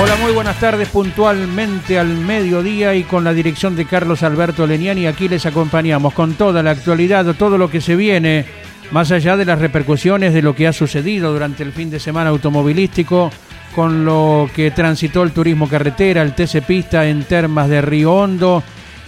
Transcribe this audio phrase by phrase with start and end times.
[0.00, 5.08] Hola, muy buenas tardes, puntualmente al mediodía y con la dirección de Carlos Alberto Leniani.
[5.08, 8.44] Aquí les acompañamos con toda la actualidad, todo lo que se viene,
[8.92, 12.30] más allá de las repercusiones de lo que ha sucedido durante el fin de semana
[12.30, 13.32] automovilístico,
[13.74, 18.62] con lo que transitó el turismo carretera, el TC Pista en Termas de Río Hondo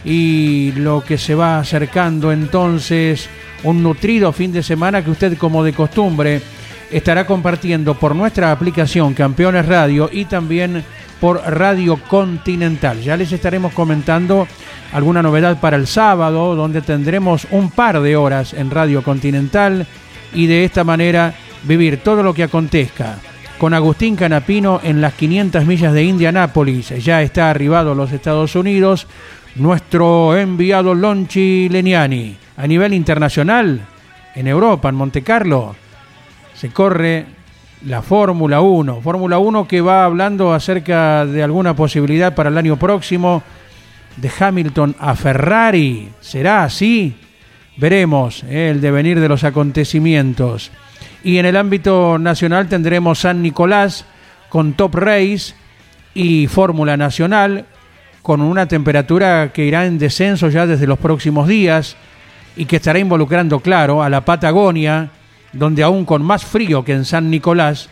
[0.05, 3.29] y lo que se va acercando entonces
[3.63, 6.43] un nutrido fin de semana que usted como de costumbre
[6.91, 10.85] estará compartiendo por nuestra aplicación Campeones Radio y también
[11.21, 13.01] por Radio Continental.
[13.01, 14.49] Ya les estaremos comentando
[14.93, 19.87] alguna novedad para el sábado, donde tendremos un par de horas en Radio Continental
[20.35, 23.19] y de esta manera vivir todo lo que acontezca.
[23.59, 28.57] Con Agustín Canapino en las 500 millas de Indianápolis, ya está arribado a los Estados
[28.57, 29.07] Unidos
[29.57, 32.37] nuestro enviado Lonchi Leniani.
[32.57, 33.81] A nivel internacional,
[34.35, 35.75] en Europa, en Monte Carlo,
[36.61, 37.25] se corre
[37.87, 39.01] la Fórmula 1.
[39.01, 43.43] Fórmula 1 que va hablando acerca de alguna posibilidad para el año próximo
[44.19, 46.11] de Hamilton a Ferrari.
[46.21, 47.17] ¿Será así?
[47.79, 50.71] Veremos eh, el devenir de los acontecimientos.
[51.25, 54.05] Y en el ámbito nacional tendremos San Nicolás
[54.51, 55.55] con Top Race
[56.13, 57.65] y Fórmula Nacional
[58.21, 61.97] con una temperatura que irá en descenso ya desde los próximos días
[62.55, 65.11] y que estará involucrando, claro, a la Patagonia,
[65.53, 67.89] donde aún con más frío que en San Nicolás,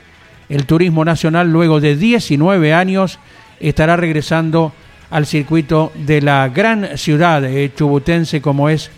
[0.48, 3.18] el turismo nacional luego de 19 años
[3.60, 4.72] estará regresando
[5.10, 8.90] al circuito de la gran ciudad eh, chubutense como es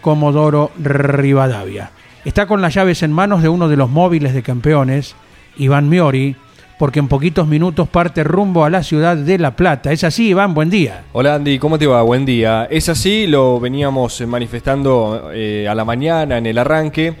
[0.00, 1.90] Comodoro Rivadavia.
[2.24, 5.14] Está con las llaves en manos de uno de los móviles de campeones,
[5.56, 6.36] Iván Miori,
[6.78, 9.92] porque en poquitos minutos parte rumbo a la ciudad de La Plata.
[9.92, 10.54] ¿Es así, Iván?
[10.54, 11.04] Buen día.
[11.12, 12.02] Hola Andy, ¿cómo te va?
[12.02, 12.66] Buen día.
[12.70, 17.14] Es así, lo veníamos manifestando eh, a la mañana en el arranque.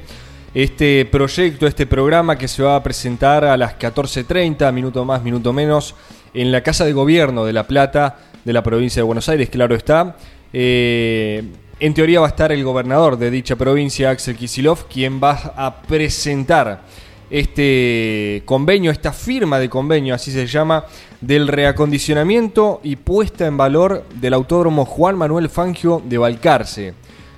[0.54, 5.52] Este proyecto, este programa que se va a presentar a las 14.30, minuto más, minuto
[5.52, 5.96] menos,
[6.32, 9.74] en la Casa de Gobierno de La Plata, de la provincia de Buenos Aires, claro
[9.74, 10.16] está.
[10.52, 11.42] Eh,
[11.80, 15.82] en teoría va a estar el gobernador de dicha provincia, Axel Kisilov, quien va a
[15.82, 16.82] presentar
[17.30, 20.84] este convenio, esta firma de convenio, así se llama,
[21.20, 26.94] del reacondicionamiento y puesta en valor del autódromo Juan Manuel Fangio de Balcarce.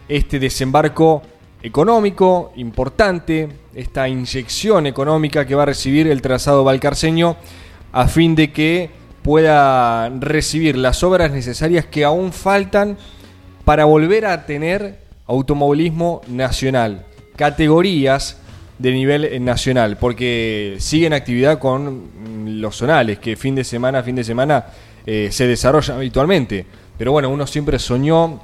[0.07, 1.23] Este desembarco
[1.67, 7.37] económico importante, esta inyección económica que va a recibir el trazado balcarceño
[7.91, 8.91] a fin de que
[9.23, 12.97] pueda recibir las obras necesarias que aún faltan
[13.65, 18.39] para volver a tener automovilismo nacional, categorías
[18.79, 24.15] de nivel nacional, porque sigue en actividad con los zonales, que fin de semana fin
[24.15, 24.67] de semana
[25.05, 26.65] eh, se desarrollan habitualmente.
[26.97, 28.41] Pero bueno, uno siempre soñó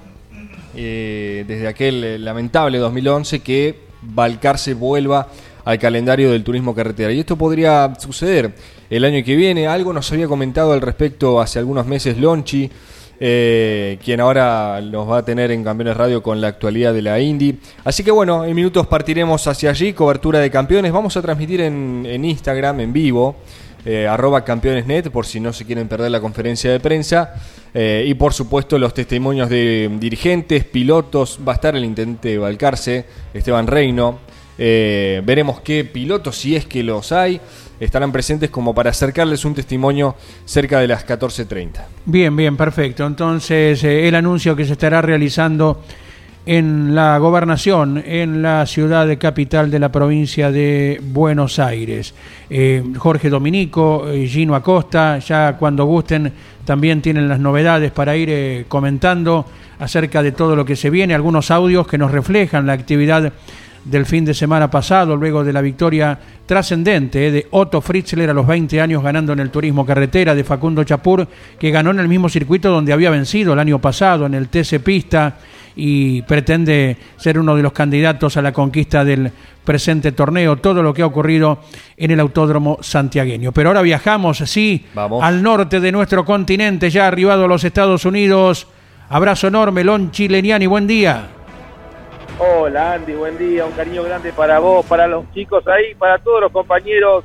[0.76, 5.28] eh, desde aquel eh, lamentable 2011 que Balcarce vuelva
[5.64, 7.12] al calendario del turismo carretera.
[7.12, 8.54] Y esto podría suceder
[8.90, 9.66] el año que viene.
[9.66, 12.70] Algo nos había comentado al respecto hace algunos meses Lonchi
[13.24, 17.20] eh, quien ahora nos va a tener en Campeones Radio con la actualidad de la
[17.20, 17.56] Indy.
[17.84, 20.90] Así que bueno, en minutos partiremos hacia allí, cobertura de campeones.
[20.90, 23.36] Vamos a transmitir en, Instagram, en vivo,
[23.84, 27.34] eh, arroba campeonesnet, por si no se quieren perder la conferencia de prensa.
[27.74, 31.38] Eh, y por supuesto los testimonios de dirigentes, pilotos.
[31.46, 34.20] Va a estar el intendente de Balcarce, Esteban Reino.
[34.58, 37.40] veremos qué pilotos, si es que los hay
[37.84, 40.14] estarán presentes como para acercarles un testimonio
[40.44, 41.84] cerca de las 14.30.
[42.04, 43.04] Bien, bien, perfecto.
[43.04, 45.82] Entonces, eh, el anuncio que se estará realizando
[46.44, 52.14] en la gobernación, en la ciudad de capital de la provincia de Buenos Aires.
[52.50, 56.32] Eh, Jorge Dominico, eh, Gino Acosta, ya cuando gusten
[56.64, 59.46] también tienen las novedades para ir comentando
[59.78, 63.32] acerca de todo lo que se viene, algunos audios que nos reflejan la actividad
[63.84, 68.46] del fin de semana pasado, luego de la victoria trascendente de Otto Fritzler a los
[68.46, 71.26] 20 años ganando en el turismo carretera, de Facundo Chapur,
[71.58, 74.80] que ganó en el mismo circuito donde había vencido el año pasado, en el TC
[74.80, 75.36] Pista,
[75.76, 79.32] y pretende ser uno de los candidatos a la conquista del
[79.64, 81.60] presente torneo, todo lo que ha ocurrido
[81.96, 83.52] en el Autódromo Santiagueño.
[83.52, 84.86] Pero ahora viajamos, sí,
[85.20, 88.66] al norte de nuestro continente, ya arribado a los Estados Unidos.
[89.08, 91.28] Abrazo enorme, Lon Chileniani, buen día.
[92.38, 96.40] Hola Andy, buen día, un cariño grande para vos, para los chicos ahí, para todos
[96.40, 97.24] los compañeros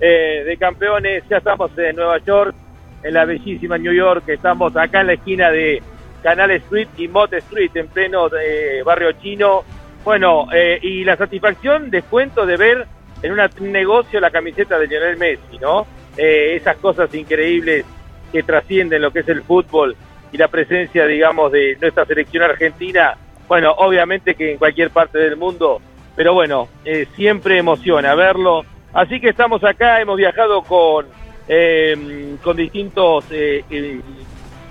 [0.00, 1.22] eh, de campeones.
[1.28, 2.54] Ya estamos en Nueva York,
[3.02, 5.82] en la bellísima New York, estamos acá en la esquina de
[6.22, 9.64] Canal Street y Mott Street, en pleno eh, barrio chino.
[10.04, 12.86] Bueno, eh, y la satisfacción, descuento de ver
[13.22, 15.86] en un negocio la camiseta de Lionel Messi, ¿no?
[16.16, 17.84] esas cosas increíbles
[18.32, 19.94] que trascienden lo que es el fútbol
[20.32, 25.36] y la presencia, digamos, de nuestra selección argentina bueno, obviamente que en cualquier parte del
[25.36, 25.80] mundo,
[26.16, 28.64] pero bueno, eh, siempre emociona verlo.
[28.92, 31.06] Así que estamos acá, hemos viajado con,
[31.46, 34.00] em, con distintos, eh, eh,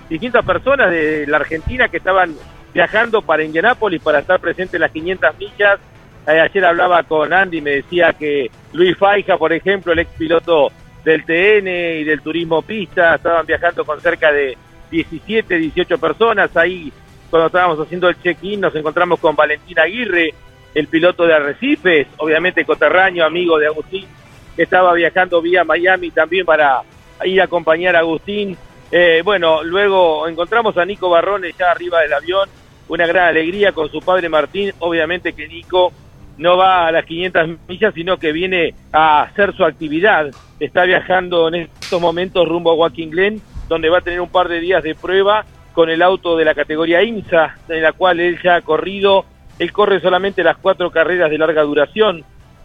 [0.08, 2.34] distintas personas de la Argentina que estaban
[2.72, 5.78] viajando para Indianápolis para estar presente en las 500 millas.
[6.26, 10.70] ayer hablaba con Andy, me decía que Luis Faija, por ejemplo, el ex piloto
[11.04, 14.56] del TN y del turismo pista, estaban viajando con cerca de
[14.90, 16.92] 17, 18 personas ahí
[17.30, 20.32] cuando estábamos haciendo el check-in nos encontramos con Valentín Aguirre,
[20.74, 24.06] el piloto de Arrecifes, obviamente coterráneo, amigo de Agustín,
[24.54, 26.82] que estaba viajando vía Miami también para
[27.24, 28.56] ir a acompañar a Agustín.
[28.90, 32.48] Eh, bueno, luego encontramos a Nico Barrones ya arriba del avión,
[32.88, 35.92] una gran alegría con su padre Martín, obviamente que Nico
[36.38, 40.30] no va a las 500 millas, sino que viene a hacer su actividad.
[40.60, 44.48] Está viajando en estos momentos rumbo a Joaquín Glen, donde va a tener un par
[44.48, 48.38] de días de prueba con el auto de la categoría IMSA, en la cual él
[48.42, 49.24] ya ha corrido.
[49.58, 52.24] Él corre solamente las cuatro carreras de larga duración.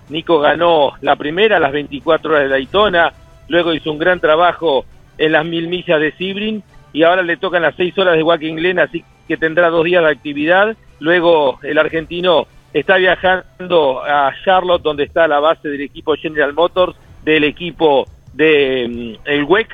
[0.10, 3.14] Nico ganó la primera, las 24 horas de Daytona,
[3.48, 4.86] luego hizo un gran trabajo
[5.18, 6.64] en las mil millas de Sibrin
[6.94, 10.04] y ahora le tocan las seis horas de Walking Glen, así que tendrá dos días
[10.04, 10.76] de actividad.
[11.00, 16.96] Luego el argentino está viajando a Charlotte, donde está la base del equipo General Motors,
[17.24, 19.70] del equipo de mm, el WEC,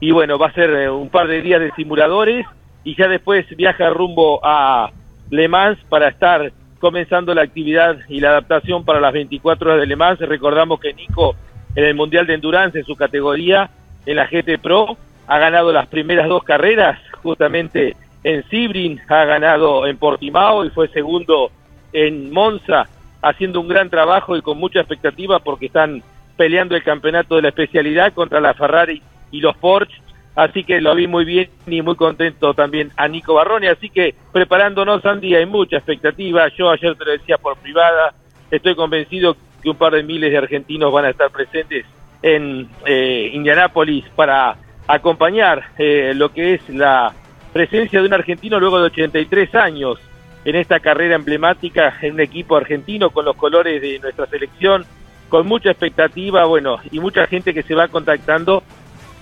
[0.00, 2.46] y bueno, va a ser eh, un par de días de simuladores
[2.84, 4.90] y ya después viaja rumbo a
[5.30, 9.86] Le Mans para estar comenzando la actividad y la adaptación para las 24 horas de
[9.86, 10.18] Le Mans.
[10.20, 11.36] Recordamos que Nico
[11.74, 13.70] en el Mundial de Endurance en su categoría,
[14.06, 19.86] en la GT Pro, ha ganado las primeras dos carreras, justamente en Sibrin, ha ganado
[19.86, 21.50] en Portimao y fue segundo
[21.92, 22.88] en Monza,
[23.22, 26.02] haciendo un gran trabajo y con mucha expectativa porque están
[26.36, 30.00] peleando el campeonato de la especialidad contra la Ferrari y los Porsche
[30.36, 33.66] Así que lo vi muy bien y muy contento también a Nico Barroni.
[33.66, 36.48] Así que preparándonos, Andy, hay mucha expectativa.
[36.56, 38.14] Yo ayer te lo decía por privada,
[38.50, 41.84] estoy convencido que un par de miles de argentinos van a estar presentes
[42.22, 44.56] en eh, Indianápolis para
[44.86, 47.12] acompañar eh, lo que es la
[47.52, 49.98] presencia de un argentino luego de 83 años
[50.44, 54.84] en esta carrera emblemática en un equipo argentino con los colores de nuestra selección,
[55.28, 58.62] con mucha expectativa, bueno, y mucha gente que se va contactando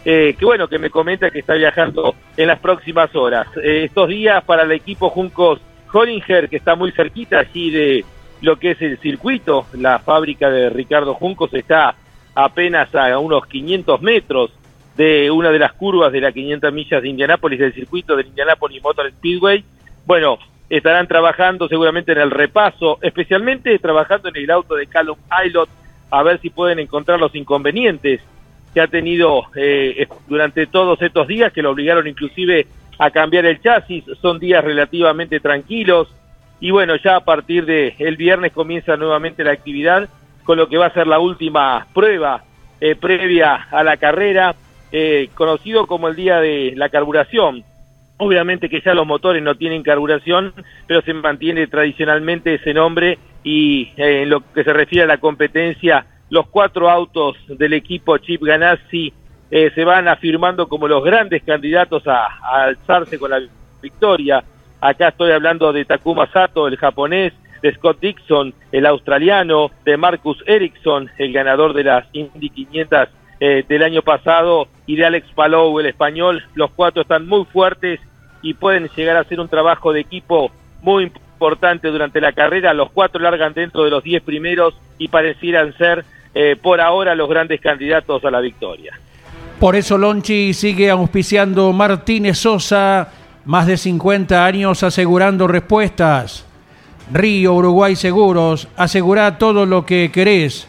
[0.05, 3.47] eh, que bueno, que me comenta que está viajando en las próximas horas.
[3.63, 5.61] Eh, estos días para el equipo Juncos
[5.93, 8.05] Hollinger, que está muy cerquita allí de
[8.41, 11.95] lo que es el circuito, la fábrica de Ricardo Juncos está
[12.39, 14.53] apenas a unos 500 metros
[14.97, 18.81] de una de las curvas de las 500 millas de Indianápolis, del circuito del Indianapolis
[18.81, 19.65] Motor Speedway.
[20.07, 20.39] Bueno,
[20.71, 25.69] estarán trabajando seguramente en el repaso, especialmente trabajando en el auto de Callum Aylot,
[26.13, 28.21] a ver si pueden encontrar los inconvenientes
[28.73, 32.69] que ha tenido eh, durante todos estos días, que lo obligaron inclusive
[33.01, 34.05] a cambiar el chasis.
[34.23, 36.07] Son días relativamente tranquilos
[36.61, 40.09] y bueno, ya a partir de el viernes comienza nuevamente la actividad
[40.49, 42.43] con lo que va a ser la última prueba
[42.81, 44.55] eh, previa a la carrera,
[44.91, 47.65] eh, conocido como el día de la carburación.
[48.17, 50.55] Obviamente que ya los motores no tienen carburación,
[50.87, 56.07] pero se mantiene tradicionalmente ese nombre y en lo que se refiere a la competencia
[56.31, 59.13] los cuatro autos del equipo Chip Ganassi
[59.51, 62.27] eh, se van afirmando como los grandes candidatos a,
[62.65, 63.43] alzarse con la
[63.83, 64.43] victoria.
[64.81, 70.43] Acá estoy hablando de Takuma Sato, el japonés, de Scott Dixon, el australiano, de Marcus
[70.47, 73.09] Ericsson, el ganador de las Indy 500
[73.41, 76.43] eh, del año pasado, y de Alex Palou, el español.
[76.55, 78.01] Los cuatro están muy fuertes
[78.43, 80.51] y pueden llegar a hacer un trabajo de equipo
[80.83, 82.75] muy importante durante la carrera.
[82.75, 87.29] Los cuatro largan dentro de los diez primeros y parecieran ser eh, por ahora los
[87.29, 88.99] grandes candidatos a la victoria.
[89.61, 93.13] Por eso Lonchi sigue auspiciando Martínez Sosa,
[93.45, 96.48] más de 50 años asegurando respuestas.
[97.13, 100.67] Río Uruguay Seguros, asegura todo lo que querés.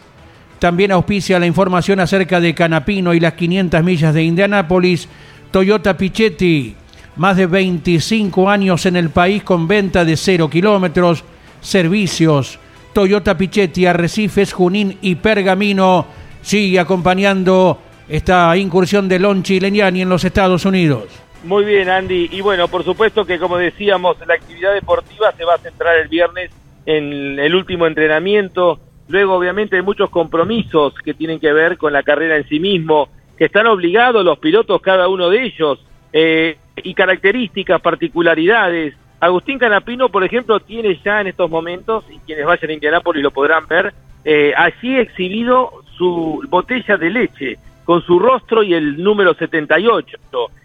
[0.60, 5.08] También auspicia la información acerca de Canapino y las 500 millas de Indianápolis.
[5.52, 6.76] Toyota Pichetti,
[7.16, 11.24] más de 25 años en el país con venta de 0 kilómetros,
[11.62, 12.60] servicios.
[12.94, 16.06] Toyota Pichetti, Arrecifes, Junín y Pergamino
[16.42, 21.06] sigue acompañando esta incursión de Lonchi Leñani en los Estados Unidos.
[21.44, 22.30] Muy bien, Andy.
[22.32, 26.10] Y bueno, por supuesto que como decíamos, la actividad deportiva se va a centrar el
[26.10, 26.52] viernes
[26.86, 28.80] en el último entrenamiento.
[29.08, 33.10] Luego, obviamente, hay muchos compromisos que tienen que ver con la carrera en sí mismo,
[33.38, 35.80] que están obligados los pilotos, cada uno de ellos,
[36.12, 38.96] eh, y características, particularidades.
[39.20, 43.32] Agustín Canapino, por ejemplo, tiene ya en estos momentos, y quienes vayan a Indianápolis lo
[43.32, 43.94] podrán ver,
[44.26, 47.58] eh, allí exhibido su botella de leche
[47.90, 50.18] con su rostro y el número 78,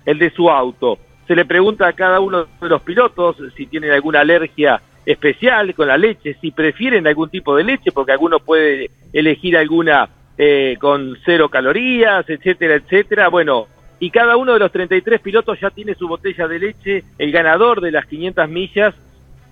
[0.04, 0.98] el de su auto.
[1.26, 5.88] Se le pregunta a cada uno de los pilotos si tienen alguna alergia especial con
[5.88, 11.16] la leche, si prefieren algún tipo de leche, porque alguno puede elegir alguna eh, con
[11.24, 13.28] cero calorías, etcétera, etcétera.
[13.28, 13.68] Bueno,
[14.00, 17.80] y cada uno de los 33 pilotos ya tiene su botella de leche, el ganador
[17.80, 18.94] de las 500 millas,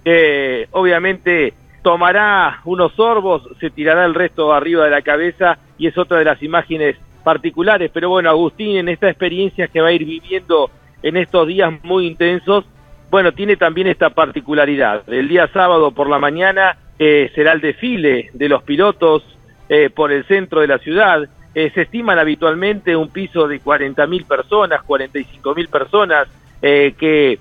[0.05, 5.97] eh, obviamente tomará unos sorbos, se tirará el resto arriba de la cabeza y es
[5.97, 10.05] otra de las imágenes particulares, pero bueno, Agustín en esta experiencia que va a ir
[10.05, 10.71] viviendo
[11.03, 12.65] en estos días muy intensos,
[13.13, 15.03] bueno, tiene también esta particularidad.
[15.07, 19.23] El día sábado por la mañana eh, será el desfile de los pilotos
[19.69, 21.29] eh, por el centro de la ciudad.
[21.55, 26.29] Eh, se estiman habitualmente un piso de 40.000 personas, 45.000 personas
[26.63, 27.41] que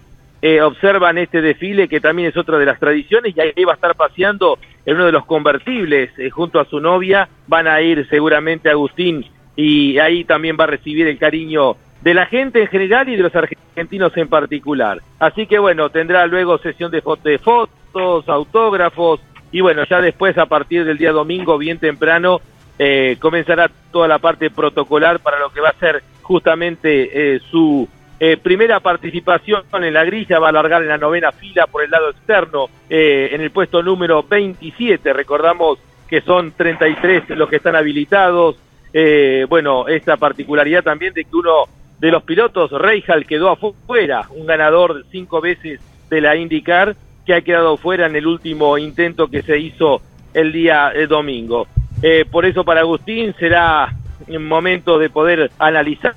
[0.63, 3.93] observan este desfile, que también es otra de las tradiciones, y ahí va a estar
[3.95, 7.29] paseando en uno de los convertibles junto a su novia.
[7.45, 9.23] Van a ir seguramente Agustín
[9.55, 13.23] y ahí también va a recibir el cariño de la gente en general y de
[13.23, 14.99] los argentinos en particular.
[15.19, 19.19] Así que bueno, tendrá luego sesión de, fotos, autógrafos
[19.51, 22.41] y bueno, ya después a partir del día domingo, bien temprano,
[22.79, 27.87] eh, comenzará toda la parte protocolar para lo que va a ser justamente eh, su
[28.19, 31.91] eh, primera participación en la grilla, va a alargar en la novena fila por el
[31.91, 38.57] lado externo, en el puesto número 27, recordamos que son 33 los que están habilitados,
[38.93, 41.65] eh, bueno, esta particularidad también de que uno
[41.99, 45.79] de los pilotos, Reijal, quedó afuera, un ganador cinco veces
[46.09, 46.95] de la IndyCar,
[47.25, 50.01] que ha quedado fuera en el último intento que se hizo
[50.33, 51.67] el día domingo.
[52.01, 53.93] Eh, por eso para Agustín será
[54.27, 56.15] un momento de poder analizar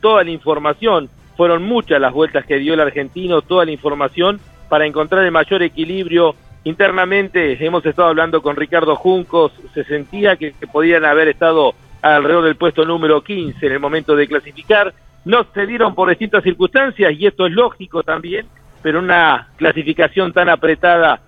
[0.00, 1.08] toda la información.
[1.36, 5.62] Fueron muchas las vueltas que dio el argentino, toda la información para encontrar el mayor
[5.62, 7.64] equilibrio internamente.
[7.64, 12.84] Hemos estado hablando con Ricardo Juncos, se sentía que podían haber estado alrededor del puesto
[12.84, 14.94] número 15 en el momento de clasificar.
[15.24, 18.46] No se dieron por distintas circunstancias y esto es lógico también,
[18.82, 21.20] pero una clasificación tan apretada,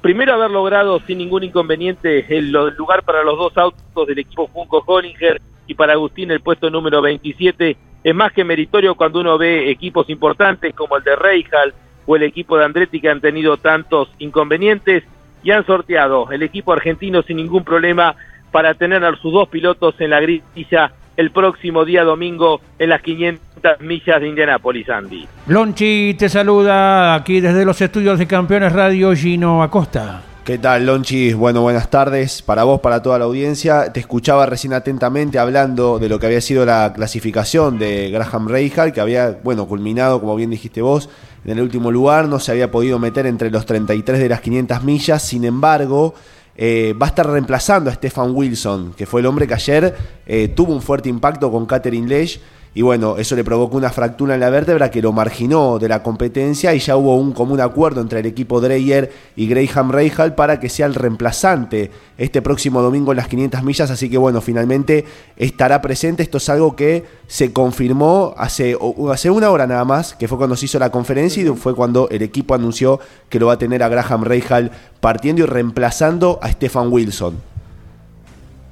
[0.00, 4.82] primero haber logrado sin ningún inconveniente el, lugar para los dos autos del equipo Junco
[4.84, 9.68] Hollinger y para Agustín el puesto número 27 es más que meritorio cuando uno ve
[9.70, 11.74] equipos importantes como el de Reijal
[12.06, 15.02] o el equipo de Andretti que han tenido tantos inconvenientes
[15.42, 18.14] y han sorteado el equipo argentino sin ningún problema
[18.50, 23.02] para tener a sus dos pilotos en la grilla el próximo día domingo en las
[23.02, 25.26] 500 millas de Indianápolis, Andy.
[25.48, 30.22] Lonchi te saluda aquí desde los estudios de Campeones Radio Gino Acosta.
[30.46, 31.32] ¿Qué tal, Lonchi?
[31.32, 33.92] Bueno, buenas tardes para vos, para toda la audiencia.
[33.92, 38.92] Te escuchaba recién atentamente hablando de lo que había sido la clasificación de Graham Rahal,
[38.92, 41.10] que había, bueno, culminado, como bien dijiste vos,
[41.44, 42.28] en el último lugar.
[42.28, 45.20] No se había podido meter entre los 33 de las 500 millas.
[45.20, 46.14] Sin embargo,
[46.56, 49.94] eh, va a estar reemplazando a Stefan Wilson, que fue el hombre que ayer
[50.26, 52.40] eh, tuvo un fuerte impacto con Catherine Leigh
[52.76, 56.02] y bueno, eso le provocó una fractura en la vértebra que lo marginó de la
[56.02, 60.60] competencia y ya hubo un común acuerdo entre el equipo Dreyer y Graham Rahal para
[60.60, 65.06] que sea el reemplazante este próximo domingo en las 500 millas, así que bueno, finalmente
[65.38, 68.76] estará presente, esto es algo que se confirmó hace,
[69.10, 72.10] hace una hora nada más, que fue cuando se hizo la conferencia y fue cuando
[72.10, 76.52] el equipo anunció que lo va a tener a Graham Rahal partiendo y reemplazando a
[76.52, 77.38] Stefan Wilson.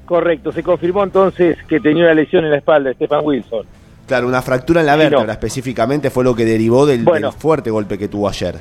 [0.05, 3.65] Correcto, se confirmó entonces que tenía una lesión en la espalda, Stefan Wilson.
[4.07, 7.05] Claro, una fractura en la vértebra específicamente fue lo que derivó del,
[7.39, 8.57] fuerte golpe que tuvo ayer.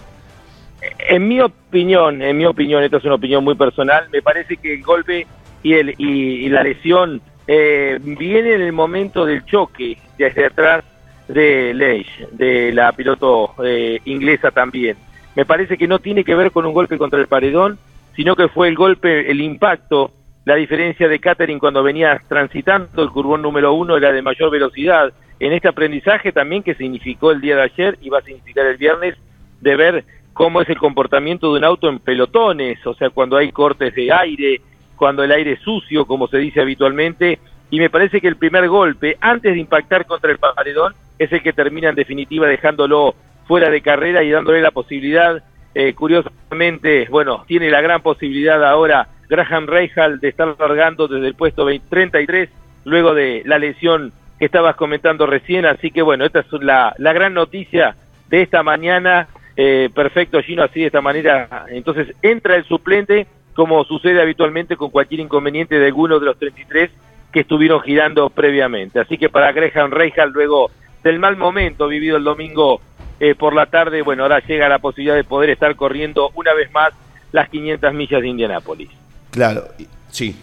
[0.99, 4.73] En mi opinión, en mi opinión, esta es una opinión muy personal, me parece que
[4.73, 5.27] el golpe
[5.61, 10.83] y, el, y, la lesión eh, viene en el momento del choque desde atrás
[11.27, 14.97] de Leish, de la piloto eh, inglesa también.
[15.35, 17.79] Me parece que no tiene que ver con un golpe contra el paredón,
[18.15, 20.11] sino que fue el golpe, el impacto,
[20.45, 25.13] la diferencia de Catherine cuando venía transitando el curbón número uno era de mayor velocidad
[25.43, 28.77] en este aprendizaje también que significó el día de ayer y va a significar el
[28.77, 29.15] viernes
[29.59, 33.51] de ver cómo es el comportamiento de un auto en pelotones, o sea, cuando hay
[33.51, 34.61] cortes de aire,
[34.95, 38.69] cuando el aire es sucio, como se dice habitualmente, y me parece que el primer
[38.69, 43.13] golpe, antes de impactar contra el paredón, es el que termina en definitiva dejándolo
[43.45, 45.43] fuera de carrera y dándole la posibilidad,
[45.75, 51.35] eh, curiosamente, bueno, tiene la gran posibilidad ahora Graham Reijal de estar largando desde el
[51.35, 52.49] puesto 33,
[52.85, 57.13] luego de la lesión que estabas comentando recién, así que bueno, esta es la, la
[57.13, 57.95] gran noticia
[58.29, 63.83] de esta mañana, eh, perfecto Gino, así de esta manera, entonces entra el suplente, como
[63.83, 66.89] sucede habitualmente con cualquier inconveniente de alguno de los 33
[67.31, 70.71] que estuvieron girando previamente, así que para Graham Reijal luego
[71.03, 72.81] del mal momento vivido el domingo
[73.19, 76.71] eh, por la tarde, bueno, ahora llega la posibilidad de poder estar corriendo una vez
[76.71, 76.93] más
[77.31, 78.89] las 500 millas de Indianápolis.
[79.31, 79.63] Claro,
[80.09, 80.35] sí.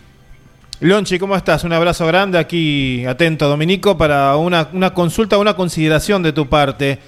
[0.83, 1.65] Lonchi, ¿cómo estás?
[1.65, 6.99] Un abrazo grande aquí, atento, Dominico, para una, consulta, una consideración de tu parte.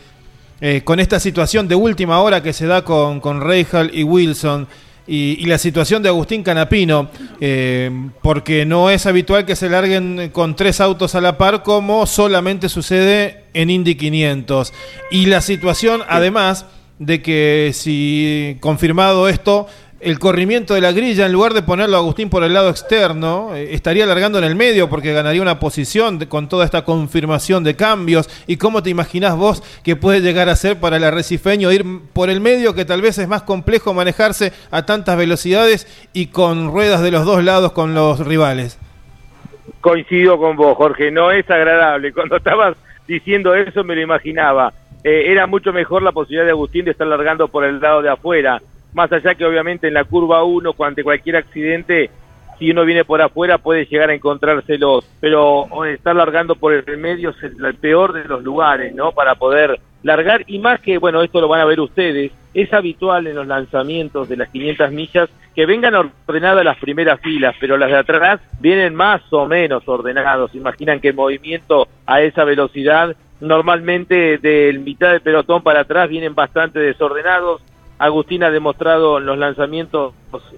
[0.61, 4.69] Eh, con esta situación de última hora que se da con, con Reijal y Wilson
[5.07, 7.09] y, la situación de Agustín Canapino,
[7.41, 12.05] eh, porque no es habitual que se larguen con tres autos a la par como
[12.05, 14.71] solamente sucede en Indy 500.
[15.11, 16.67] Y la situación, además,
[16.99, 19.67] de que si confirmado esto,
[20.03, 23.55] el corrimiento de la grilla, en lugar de ponerlo a Agustín por el lado externo,
[23.55, 27.77] eh, estaría alargando en el medio porque ganaría una posición con toda esta confirmación de
[27.77, 28.29] cambios.
[28.49, 32.31] ¿Y cómo te imaginás vos que puede llegar a ser para el arrecifeño ir por
[32.31, 37.01] el medio, que tal vez es más complejo manejarse a tantas velocidades y con ruedas
[37.01, 38.81] de los dos lados con los rivales?
[39.81, 42.13] Coincido con vos, Jorge, no es agradable.
[42.13, 44.73] Cuando estabas diciendo eso me lo imaginaba.
[45.05, 48.11] Eh, era mucho mejor la posibilidad de Agustín de estar largando por el lado de
[48.11, 48.61] afuera
[48.93, 52.11] más allá que obviamente en la curva 1, ante cualquier accidente,
[52.59, 57.31] si uno viene por afuera puede llegar a encontrárselos, pero estar largando por el medio
[57.31, 59.13] es el, peor de los lugares, ¿no?
[59.13, 63.27] Para poder largar, y más que, bueno, esto lo van a ver ustedes, es habitual
[63.27, 67.91] en los lanzamientos de las 500 millas que vengan ordenadas las primeras filas, pero las
[67.91, 70.55] de atrás vienen más o menos ordenados.
[70.55, 76.35] Imaginan que el movimiento a esa velocidad normalmente del mitad del pelotón para atrás vienen
[76.35, 77.61] bastante desordenados,
[78.03, 80.13] Agustín ha demostrado en los lanzamientos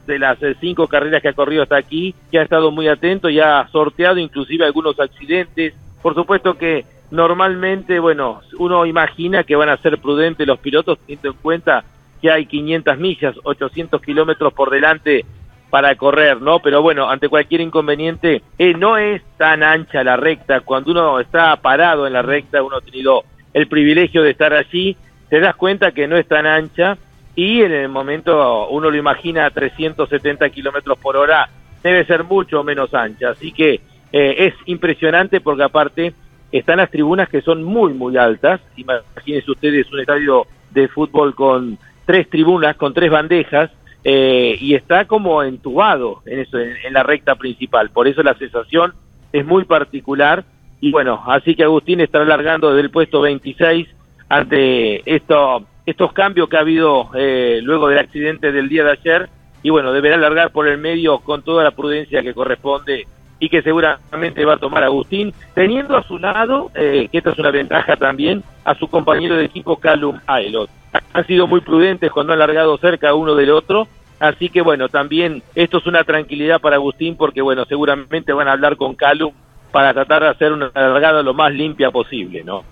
[0.07, 3.28] de las eh, cinco carreras que ha corrido hasta aquí que ha estado muy atento
[3.28, 5.74] y ha sorteado inclusive algunos accidentes.
[6.00, 11.33] Por supuesto que normalmente, bueno, uno imagina que van a ser prudentes los pilotos teniendo
[11.33, 11.85] en cuenta
[12.22, 15.26] que hay 500 millas, 800 kilómetros por delante
[15.68, 16.61] para correr, ¿no?
[16.61, 20.61] Pero bueno, ante cualquier inconveniente, eh, no es tan ancha la recta.
[20.61, 24.96] Cuando uno está parado en la recta, uno ha tenido el privilegio de estar allí,
[25.28, 26.96] te das cuenta que no es tan ancha
[27.36, 31.48] y en el momento uno lo imagina a 370 kilómetros por hora,
[31.82, 33.30] debe ser mucho menos ancha.
[33.30, 33.80] Así que
[34.12, 36.14] eh, es impresionante porque aparte
[36.52, 38.60] están las tribunas que son muy, muy altas.
[38.76, 43.70] Imagínense ustedes un estadio de fútbol con tres tribunas, con tres bandejas,
[44.04, 47.90] eh, y está como entubado en, eso, en, la recta principal.
[47.90, 48.92] Por eso la sensación
[49.32, 50.44] es muy particular.
[50.80, 53.88] Y bueno, así que Agustín está alargando desde el puesto 26
[54.28, 59.28] ante esto estos cambios que ha habido eh, luego del accidente del día de ayer
[59.62, 63.06] y bueno, deberá largar por el medio con toda la prudencia que corresponde
[63.38, 67.38] y que seguramente va a tomar Agustín, teniendo a su lado, eh, que esta es
[67.38, 70.70] una ventaja también, a su compañero de equipo Calum Aylot.
[71.12, 73.88] Han sido muy prudentes cuando han largado cerca uno del otro,
[74.20, 78.52] así que bueno, también esto es una tranquilidad para Agustín porque bueno, seguramente van a
[78.52, 79.32] hablar con Calum
[79.72, 82.62] para tratar de hacer una largada lo más limpia posible, ¿no?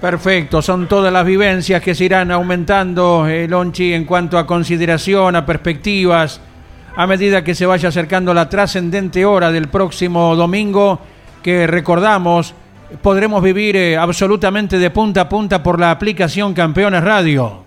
[0.00, 5.34] Perfecto, son todas las vivencias que se irán aumentando, eh, Lonchi, en cuanto a consideración,
[5.34, 6.40] a perspectivas,
[6.94, 11.00] a medida que se vaya acercando la trascendente hora del próximo domingo,
[11.42, 12.54] que recordamos,
[13.02, 17.64] podremos vivir eh, absolutamente de punta a punta por la aplicación Campeones Radio.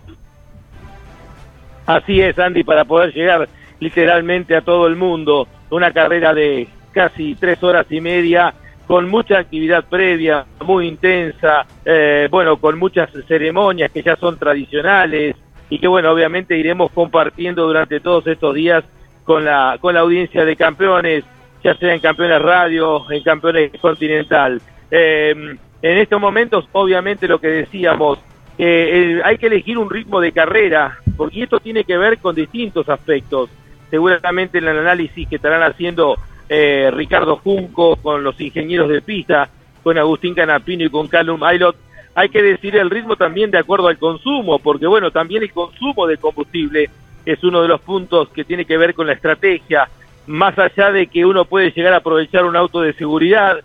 [1.86, 3.50] Así es, Andy, para poder llegar
[3.82, 8.54] literalmente a todo el mundo, una carrera de casi tres horas y media
[8.92, 15.38] con mucha actividad previa, muy intensa, eh, bueno, con muchas ceremonias que ya son tradicionales
[15.70, 18.84] y que, bueno, obviamente iremos compartiendo durante todos estos días
[19.24, 21.24] con la, con la audiencia de campeones,
[21.64, 24.62] ya sea en Campeones Radio, en Campeones Continental.
[24.92, 28.20] Eh, en estos momentos, obviamente, lo que decíamos,
[28.58, 32.90] eh, hay que elegir un ritmo de carrera, porque esto tiene que ver con distintos
[32.90, 33.50] aspectos.
[33.90, 36.18] Seguramente en el análisis que estarán haciendo
[36.54, 39.48] eh, Ricardo Junco, con los ingenieros de pista,
[39.82, 41.78] con Agustín Canapino y con Calum Aylot.
[42.14, 46.06] Hay que decir el ritmo también de acuerdo al consumo, porque bueno, también el consumo
[46.08, 46.90] de combustible
[47.26, 49.88] es uno de los puntos que tiene que ver con la estrategia,
[50.28, 53.62] más allá de que uno puede llegar a aprovechar un auto de seguridad,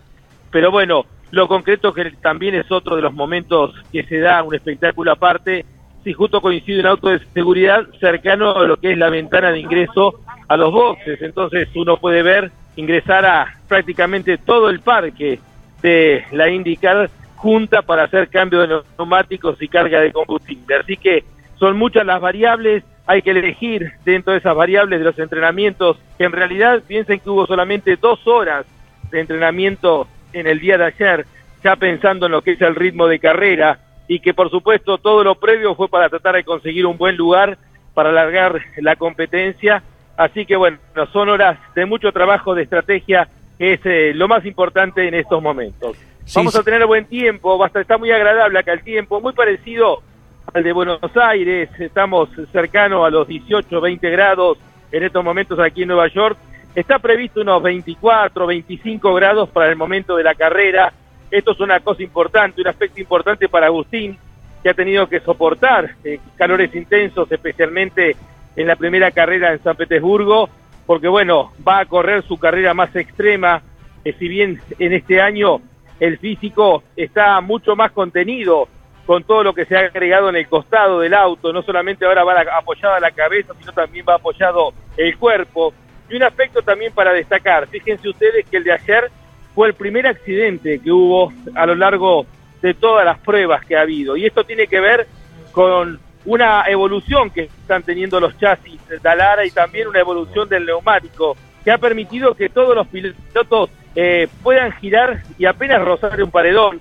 [0.52, 4.54] pero bueno, lo concreto que también es otro de los momentos que se da un
[4.54, 5.64] espectáculo aparte,
[6.04, 9.58] si justo coincide un auto de seguridad cercano a lo que es la ventana de
[9.58, 11.20] ingreso a los boxes.
[11.20, 15.40] Entonces uno puede ver ingresar a prácticamente todo el parque
[15.82, 20.76] de la IndyCar junta para hacer cambio de neumáticos y carga de combustible.
[20.76, 21.24] Así que
[21.58, 26.24] son muchas las variables, hay que elegir dentro de esas variables de los entrenamientos, que
[26.24, 28.66] en realidad piensen que hubo solamente dos horas
[29.10, 31.26] de entrenamiento en el día de ayer,
[31.62, 35.24] ya pensando en lo que es el ritmo de carrera, y que por supuesto todo
[35.24, 37.58] lo previo fue para tratar de conseguir un buen lugar
[37.94, 39.82] para alargar la competencia.
[40.16, 40.78] Así que bueno,
[41.12, 45.42] son horas de mucho trabajo de estrategia, que es eh, lo más importante en estos
[45.42, 45.96] momentos.
[46.34, 50.02] Vamos a tener buen tiempo, va a estar, muy agradable acá el tiempo, muy parecido
[50.52, 54.58] al de Buenos Aires, estamos cercanos a los 18, 20 grados
[54.90, 56.36] en estos momentos aquí en Nueva York.
[56.74, 60.92] Está previsto unos 24, 25 grados para el momento de la carrera
[61.30, 64.16] esto es una cosa importante, un aspecto importante para Agustín,
[64.62, 68.16] que ha tenido que soportar eh, calores intensos, especialmente
[68.56, 70.48] en la primera carrera en San Petersburgo,
[70.86, 73.62] porque bueno, va a correr su carrera más extrema,
[74.04, 75.60] eh, si bien en este año
[76.00, 78.68] el físico está mucho más contenido
[79.06, 82.24] con todo lo que se ha agregado en el costado del auto, no solamente ahora
[82.24, 85.72] va apoyada la cabeza, sino también va apoyado el cuerpo.
[86.10, 89.10] Y un aspecto también para destacar, fíjense ustedes que el de ayer
[89.54, 92.26] fue el primer accidente que hubo a lo largo
[92.62, 94.16] de todas las pruebas que ha habido.
[94.16, 95.06] Y esto tiene que ver
[95.52, 100.66] con una evolución que están teniendo los chasis de Dalara y también una evolución del
[100.66, 106.30] neumático que ha permitido que todos los pilotos eh, puedan girar y apenas rozar un
[106.30, 106.80] paredón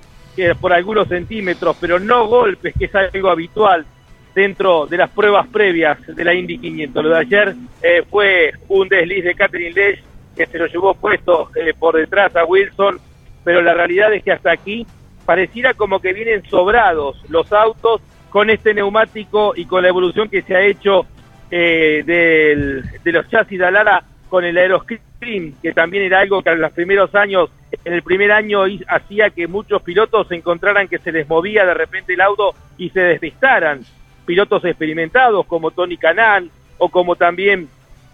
[0.59, 3.85] por algunos centímetros, pero no golpes, que es algo habitual
[4.33, 7.03] dentro de las pruebas previas de la Indy 500.
[7.03, 10.03] Lo de ayer eh, fue un desliz de Catherine Lesch
[10.35, 12.99] que se lo llevó puesto eh, por detrás a Wilson,
[13.45, 14.85] pero la realidad es que hasta aquí
[15.25, 20.41] pareciera como que vienen sobrados los autos con este neumático y con la evolución que
[20.41, 21.05] se ha hecho
[21.51, 26.61] eh, de los chasis de Alara con el Aeroscreen, que también era algo que en
[26.61, 27.49] los primeros años,
[27.83, 32.13] en el primer año hacía que muchos pilotos encontraran que se les movía de repente
[32.13, 33.81] el auto y se despistaran.
[34.25, 37.69] Pilotos experimentados como Tony Canan o como también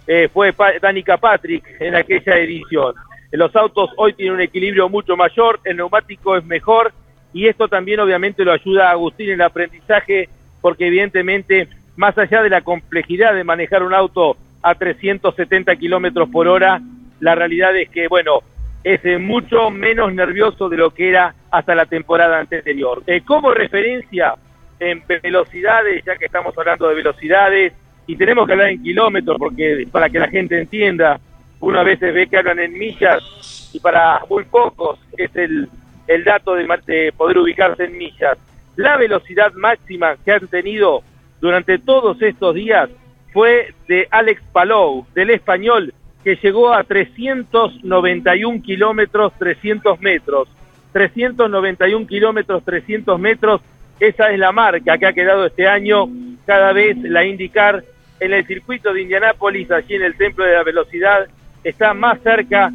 [0.06, 2.94] eh, fue Danica Patrick en aquella edición.
[3.32, 6.94] Los autos hoy tienen un equilibrio mucho mayor, el neumático es mejor
[7.34, 10.30] y esto también obviamente lo ayuda a Agustín en el aprendizaje
[10.62, 16.48] porque evidentemente más allá de la complejidad de manejar un auto a 370 kilómetros por
[16.48, 16.82] hora,
[17.20, 18.40] la realidad es que, bueno,
[18.84, 23.04] es mucho menos nervioso de lo que era hasta la temporada anterior.
[23.06, 24.36] Eh, como referencia
[24.80, 27.74] en velocidades, ya que estamos hablando de velocidades,
[28.08, 31.20] y tenemos que hablar en kilómetros porque para que la gente entienda,
[31.60, 35.70] uno a veces ve que hablan en millas y para muy pocos es el,
[36.14, 38.38] el dato de, de poder ubicarse en millas.
[38.76, 41.04] La velocidad máxima que han tenido
[41.40, 42.90] durante todos estos días
[43.32, 45.94] fue de Alex Palou, del español,
[46.24, 50.48] que llegó a 391 kilómetros 300 metros.
[50.92, 53.62] 391 kilómetros 300 metros,
[54.00, 56.10] esa es la marca que ha quedado este año.
[56.46, 57.84] Cada vez la indicar
[58.20, 61.28] en el circuito de Indianápolis, allí en el Templo de la Velocidad,
[61.64, 62.72] está más cerca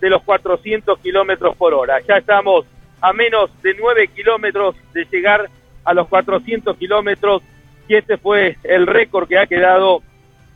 [0.00, 1.98] de los 400 kilómetros por hora.
[2.06, 2.66] Ya estamos
[3.00, 5.48] a menos de 9 kilómetros de llegar
[5.84, 7.42] a los 400 kilómetros
[7.88, 10.02] y este fue el récord que ha quedado,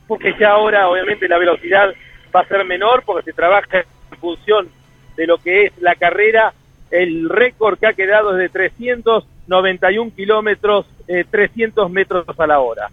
[0.07, 1.93] porque ya ahora obviamente la velocidad
[2.35, 4.67] va a ser menor porque se trabaja en función
[5.15, 6.53] de lo que es la carrera.
[6.89, 10.85] El récord que ha quedado es de 391 kilómetros,
[11.29, 12.89] 300 eh, metros a la hora.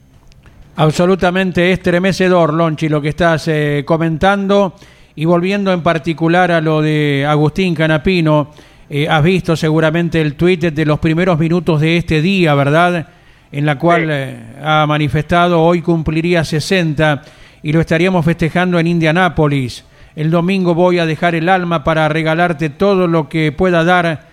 [0.77, 4.75] Absolutamente estremecedor, Lonchi, lo que estás eh, comentando.
[5.17, 8.53] Y volviendo en particular a lo de Agustín Canapino,
[8.91, 13.07] eh, has visto seguramente el tuit de los primeros minutos de este día, ¿verdad?
[13.53, 17.23] En la cual eh, ha manifestado hoy cumpliría 60
[17.63, 19.85] y lo estaríamos festejando en Indianápolis.
[20.17, 24.27] El domingo voy a dejar el alma para regalarte todo lo que pueda dar.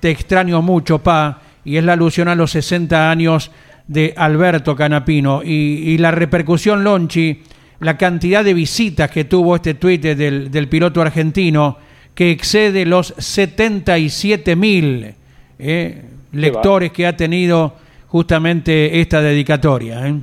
[0.00, 1.40] Te extraño mucho, pa.
[1.64, 3.50] Y es la alusión a los 60 años
[3.86, 7.42] de Alberto Canapino y, la repercusión Lonchi,
[7.80, 11.78] la cantidad de visitas que tuvo este tuit del, del piloto argentino,
[12.14, 15.14] que excede los 77 mil
[15.58, 17.74] eh, lectores que ha tenido
[18.08, 20.06] justamente esta dedicatoria.
[20.06, 20.14] ¿eh?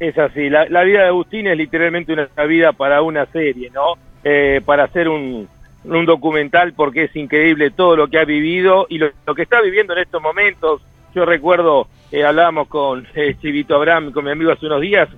[0.00, 3.94] Es así, la, vida de Agustín es literalmente una vida para una serie, ¿no?
[4.24, 5.48] Eh, para hacer un,
[5.84, 9.60] un documental porque es increíble todo lo que ha vivido y lo, lo que está
[9.60, 10.82] viviendo en estos momentos.
[11.14, 15.08] Yo recuerdo eh, hablábamos con eh, Chivito Abraham, con mi amigo hace unos días,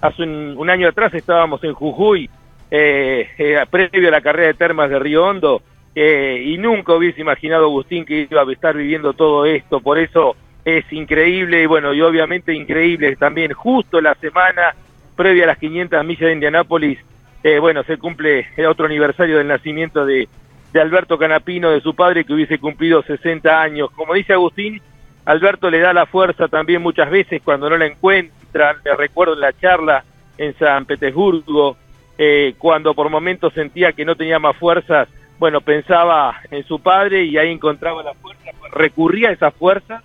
[0.00, 2.30] hace un, año atrás estábamos en Jujuy,
[2.76, 5.62] eh, eh, previo a la carrera de termas de Río Hondo,
[5.94, 10.34] y nunca hubiese imaginado Agustín que iba a estar viviendo todo esto, por eso
[10.64, 14.74] es increíble y bueno, y obviamente increíble también justo la semana
[15.14, 16.98] previa a las 500 millas de Indianápolis,
[17.44, 20.26] eh, bueno, se cumple el otro aniversario del nacimiento de,
[20.72, 23.88] de Alberto Canapino, de su padre que hubiese cumplido 60 años.
[23.92, 24.82] Como dice Agustín,
[25.26, 29.40] Alberto le da la fuerza también muchas veces cuando no la encuentran, me recuerdo en
[29.42, 30.02] la charla
[30.36, 31.76] en San Petersburgo,
[32.18, 37.24] eh, cuando por momentos sentía que no tenía más fuerzas, bueno, pensaba en su padre
[37.24, 40.02] y ahí encontraba la fuerza, recurría a esa fuerza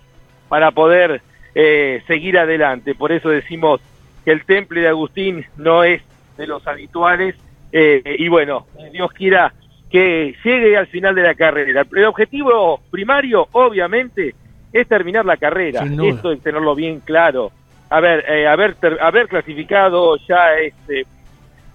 [0.48, 1.22] para poder
[1.54, 2.94] eh, seguir adelante.
[2.94, 3.80] Por eso decimos
[4.24, 6.02] que el temple de Agustín no es
[6.36, 7.36] de los habituales
[7.72, 9.52] eh, y bueno, Dios quiera
[9.90, 11.84] que llegue al final de la carrera.
[11.92, 14.34] El objetivo primario, obviamente,
[14.72, 15.84] es terminar la carrera.
[15.84, 17.50] Esto es tenerlo bien claro.
[17.88, 21.04] A ver, eh, haber, haber clasificado ya es eh,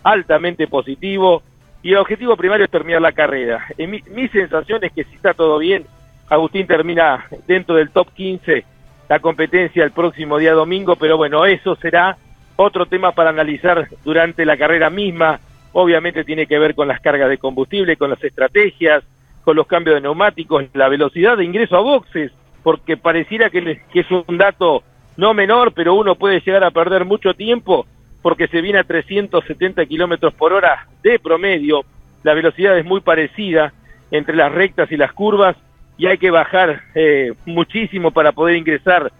[0.05, 1.41] altamente positivo
[1.81, 3.65] y el objetivo primario es terminar la carrera.
[3.77, 5.85] mi, mi sensación es que si está todo bien,
[6.29, 8.63] Agustín termina dentro del top 15
[9.09, 12.17] la competencia el próximo día domingo, pero bueno, eso será
[12.55, 15.39] otro tema para analizar durante la carrera misma.
[15.73, 19.03] Obviamente tiene que ver con las cargas de combustible, con las estrategias,
[19.43, 22.31] con los cambios de neumáticos, la velocidad de ingreso a boxes,
[22.63, 24.83] porque pareciera que es un dato
[25.17, 27.85] no menor, pero uno puede llegar a perder mucho tiempo
[28.25, 31.85] porque se viene a 370 kilómetros por hora de promedio.
[32.23, 33.71] La velocidad es muy parecida
[34.09, 35.55] entre las rectas y las curvas
[35.95, 39.11] y hay que bajar eh, muchísimo para poder ingresar.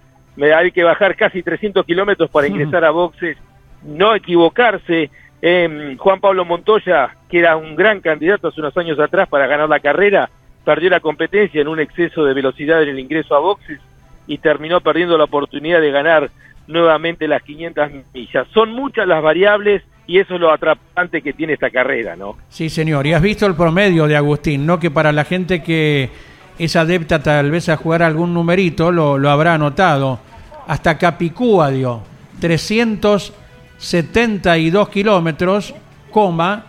[0.41, 3.37] Hay que bajar casi 300 kilómetros para ingresar a boxes,
[3.83, 5.11] no equivocarse.
[5.39, 9.69] Eh, Juan Pablo Montoya, que era un gran candidato hace unos años atrás para ganar
[9.69, 10.31] la carrera,
[10.63, 13.79] perdió la competencia en un exceso de velocidad en el ingreso a boxes
[14.25, 16.31] y terminó perdiendo la oportunidad de ganar
[16.67, 18.47] nuevamente las 500 millas.
[18.53, 22.37] Son muchas las variables y eso es lo atrapante que tiene esta carrera, ¿no?
[22.49, 23.05] Sí, señor.
[23.07, 24.79] Y has visto el promedio de Agustín, ¿no?
[24.79, 26.09] Que para la gente que
[26.57, 30.19] es adepta tal vez a jugar algún numerito, lo, lo habrá anotado.
[30.67, 32.01] Hasta Capicúa dio
[32.39, 35.73] 372 kilómetros,
[36.11, 36.65] coma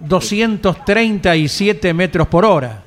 [0.00, 2.82] 237 metros por hora.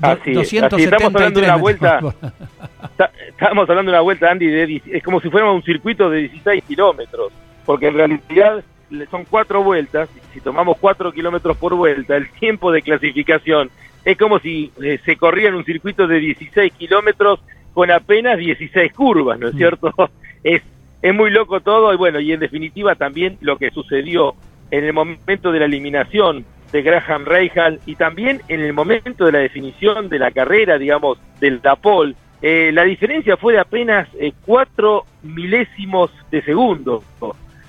[0.00, 2.00] Así, estamos hablando de una vuelta,
[3.28, 6.64] estamos hablando de una vuelta, Andy, de, es como si fuéramos un circuito de 16
[6.64, 7.32] kilómetros,
[7.64, 8.64] porque en realidad
[9.10, 13.70] son cuatro vueltas, si tomamos cuatro kilómetros por vuelta, el tiempo de clasificación
[14.04, 17.40] es como si eh, se corría en un circuito de 16 kilómetros
[17.74, 19.58] con apenas 16 curvas, ¿no es mm.
[19.58, 19.92] cierto?
[20.42, 20.62] es,
[21.02, 24.34] es muy loco todo y bueno, y en definitiva también lo que sucedió
[24.70, 29.32] en el momento de la eliminación de Graham Rahal y también en el momento de
[29.32, 34.32] la definición de la carrera, digamos, del Dapol, eh, la diferencia fue de apenas eh,
[34.44, 37.02] cuatro milésimos de segundo.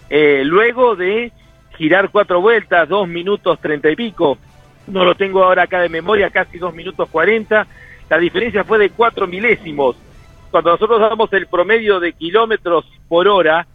[0.09, 1.31] Eh, luego de
[1.77, 4.37] girar cuatro vueltas, dos minutos treinta y pico,
[4.87, 7.65] no lo tengo ahora acá de memoria, casi dos minutos cuarenta,
[8.09, 9.95] la diferencia fue de cuatro milésimos.
[10.51, 13.65] Cuando nosotros damos el promedio de kilómetros por hora,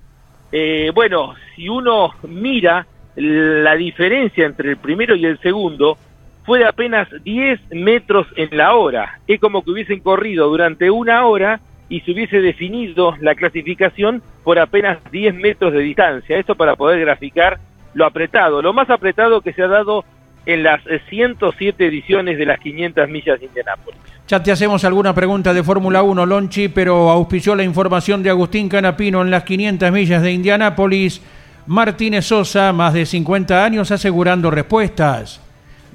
[0.93, 5.97] bueno, si uno mira la diferencia entre el primero y el segundo
[6.45, 9.21] fue de apenas 10 metros en la hora.
[9.27, 14.59] Es como que hubiesen corrido durante una hora y se hubiese definido la clasificación por
[14.59, 16.39] apenas 10 metros de distancia.
[16.39, 17.59] Esto para poder graficar
[17.95, 20.05] lo apretado, lo más apretado que se ha dado
[20.47, 24.01] en las 107 ediciones de las 500 millas de Indianápolis.
[24.27, 28.69] Ya te hacemos alguna pregunta de Fórmula 1, Lonchi, pero auspició la información de Agustín
[28.69, 31.23] Canapino en las 500 millas de Indianápolis.
[31.67, 35.41] Martínez Sosa, más de 50 años asegurando respuestas.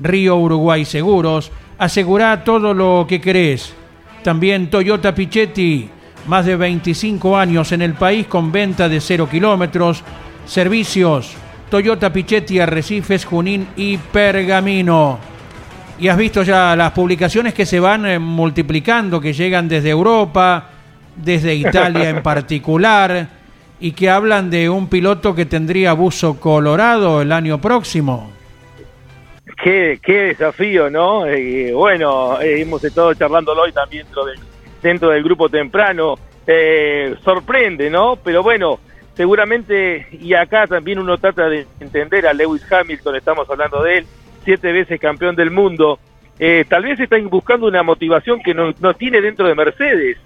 [0.02, 3.74] Río Uruguay Seguros, asegura todo lo que querés.
[4.24, 5.90] También Toyota Pichetti,
[6.26, 10.04] más de 25 años en el país con venta de 0 kilómetros.
[10.46, 11.36] Servicios,
[11.70, 15.20] Toyota Pichetti, Arrecifes, Junín y Pergamino.
[16.00, 20.70] Y has visto ya las publicaciones que se van eh, multiplicando, que llegan desde Europa,
[21.16, 23.39] desde Italia en particular
[23.80, 28.32] y que hablan de un piloto que tendría buzo colorado el año próximo.
[29.62, 31.26] Qué, qué desafío, ¿no?
[31.26, 34.40] Eh, bueno, eh, hemos estado charlándolo hoy también dentro del,
[34.82, 36.16] dentro del grupo temprano.
[36.48, 38.18] Eh, sorprende, ¿no?
[38.18, 38.80] Pero bueno,
[39.16, 44.06] seguramente, y acá también uno trata de entender a Lewis Hamilton, estamos hablando de él,
[44.46, 46.00] siete veces campeón del mundo.
[46.70, 50.18] tal vez están buscando una motivación que no, no tiene dentro de Mercedes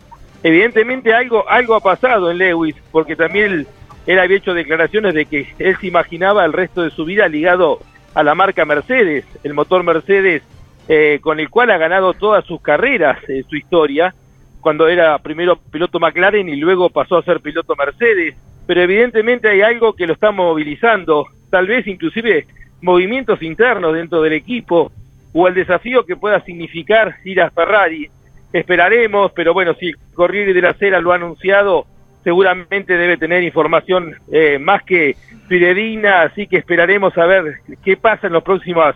[0.43, 3.65] evidentemente algo, algo ha pasado en Lewis, porque también
[4.05, 7.79] él, había hecho declaraciones de que él se imaginaba el resto de su vida ligado
[8.13, 10.43] a la marca Mercedes, el motor Mercedes
[10.87, 14.13] eh, con el cual ha ganado todas sus carreras en su historia,
[14.59, 18.35] cuando era primero piloto McLaren y luego pasó a ser piloto Mercedes,
[18.67, 22.45] pero evidentemente hay algo que lo está movilizando, tal vez inclusive
[22.81, 24.91] movimientos internos dentro del equipo
[25.33, 28.09] o el desafío que pueda significar ir a Ferrari
[28.53, 31.85] esperaremos, pero bueno, si Corriere de la Sera lo ha anunciado,
[32.23, 38.27] seguramente debe tener información eh, más que fidedigna, así que esperaremos a ver qué pasa
[38.27, 38.95] en las próximas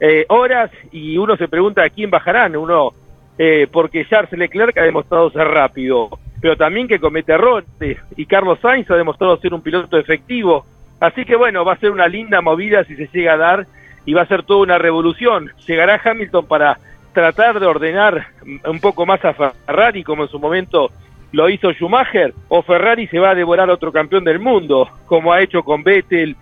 [0.00, 0.70] eh, horas.
[0.92, 2.92] Y uno se pregunta a quién bajarán, uno
[3.38, 7.68] eh, porque Charles Leclerc ha demostrado ser rápido, pero también que comete errores
[8.16, 10.66] y Carlos Sainz ha demostrado ser un piloto efectivo,
[10.98, 13.66] así que bueno, va a ser una linda movida si se llega a dar
[14.04, 15.52] y va a ser toda una revolución.
[15.66, 16.78] Llegará Hamilton para
[17.12, 18.28] tratar de ordenar
[18.64, 20.90] un poco más a Ferrari como en su momento
[21.32, 25.42] lo hizo Schumacher o Ferrari se va a devorar otro campeón del mundo como ha
[25.42, 26.36] hecho con Vettel,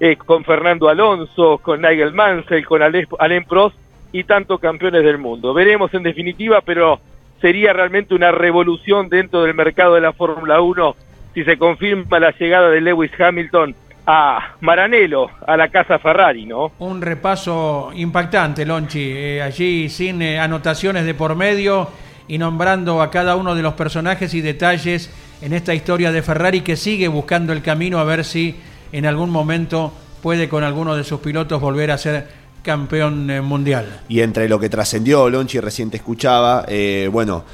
[0.00, 3.76] eh, con Fernando Alonso, con Nigel Mansell, con Alain Prost
[4.12, 5.52] y tantos campeones del mundo.
[5.52, 7.00] Veremos en definitiva, pero
[7.40, 10.96] sería realmente una revolución dentro del mercado de la Fórmula 1
[11.34, 13.74] si se confirma la llegada de Lewis Hamilton
[14.10, 16.72] a Maranello, a la casa Ferrari, ¿no?
[16.78, 21.90] Un repaso impactante, Lonchi, eh, allí sin eh, anotaciones de por medio
[22.26, 25.10] y nombrando a cada uno de los personajes y detalles
[25.42, 28.56] en esta historia de Ferrari que sigue buscando el camino a ver si
[28.92, 29.92] en algún momento
[30.22, 32.28] puede con alguno de sus pilotos volver a ser
[32.62, 34.00] campeón eh, mundial.
[34.08, 36.64] Y entre lo que trascendió, Lonchi recién te escuchaba,
[37.10, 37.44] bueno,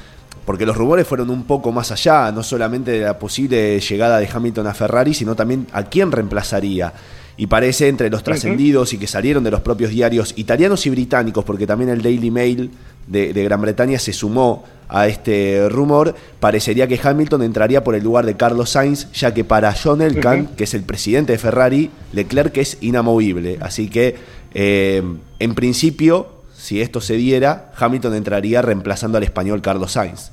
[0.45, 4.29] porque los rumores fueron un poco más allá, no solamente de la posible llegada de
[4.31, 6.93] Hamilton a Ferrari, sino también a quién reemplazaría.
[7.37, 11.43] Y parece entre los trascendidos y que salieron de los propios diarios italianos y británicos,
[11.43, 12.71] porque también el Daily Mail
[13.07, 18.25] de, Gran Bretaña se sumó a este rumor, parecería que Hamilton entraría por el lugar
[18.25, 22.55] de Carlos Sainz, ya que para John Elkann, que es el presidente de Ferrari, Leclerc
[22.57, 23.57] es inamovible.
[23.61, 24.15] Así que,
[24.53, 25.03] eh,
[25.39, 30.31] en principio, si esto se diera, Hamilton entraría reemplazando al español Carlos Sainz.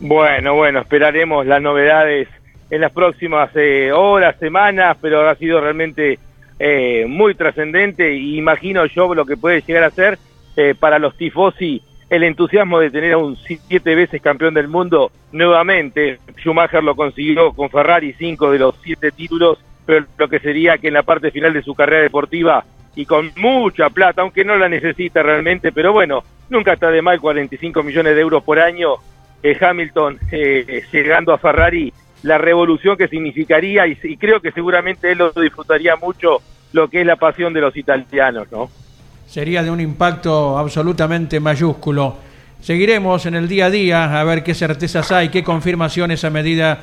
[0.00, 2.28] Bueno, bueno, esperaremos las novedades
[2.70, 6.18] en las próximas eh, horas, semanas, pero ha sido realmente
[6.58, 10.18] eh, muy trascendente y imagino yo lo que puede llegar a ser
[10.56, 15.10] eh, para los tifosi el entusiasmo de tener a un siete veces campeón del mundo
[15.32, 16.18] nuevamente.
[16.38, 20.88] Schumacher lo consiguió con Ferrari cinco de los siete títulos, pero lo que sería que
[20.88, 24.68] en la parte final de su carrera deportiva y con mucha plata, aunque no la
[24.68, 28.94] necesita realmente, pero bueno, nunca está de mal 45 millones de euros por año.
[29.42, 35.18] Hamilton eh, llegando a Ferrari, la revolución que significaría y, y, creo que seguramente él
[35.18, 38.68] lo disfrutaría mucho lo que es la pasión de los italianos, ¿no?
[39.26, 42.16] Sería de un impacto absolutamente mayúsculo.
[42.60, 46.80] Seguiremos en el día a día a ver qué certezas hay, qué confirmaciones a medida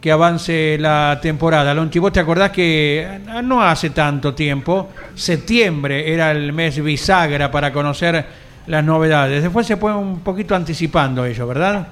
[0.00, 1.74] que avance la temporada.
[1.74, 3.06] Lonchi, vos te acordás que
[3.42, 8.24] no hace tanto tiempo, septiembre era el mes bisagra para conocer
[8.66, 9.42] las novedades.
[9.42, 11.88] Después se fue un poquito anticipando ello, ¿verdad?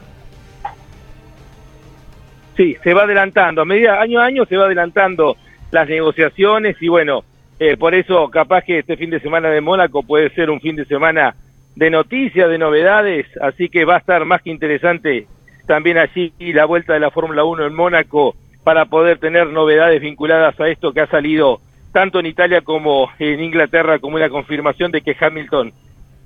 [2.56, 3.62] Sí, se va adelantando.
[3.62, 5.36] A medida, año a año se va adelantando
[5.70, 7.24] las negociaciones y bueno,
[7.58, 10.76] eh, por eso capaz que este fin de semana de Mónaco puede ser un fin
[10.76, 11.34] de semana
[11.74, 15.26] de noticias, de novedades, así que va a estar más que interesante
[15.66, 20.58] también allí la vuelta de la Fórmula 1 en Mónaco para poder tener novedades vinculadas
[20.60, 21.60] a esto que ha salido
[21.92, 25.72] tanto en Italia como en Inglaterra como una confirmación de que Hamilton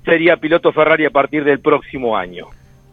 [0.03, 2.47] sería piloto Ferrari a partir del próximo año.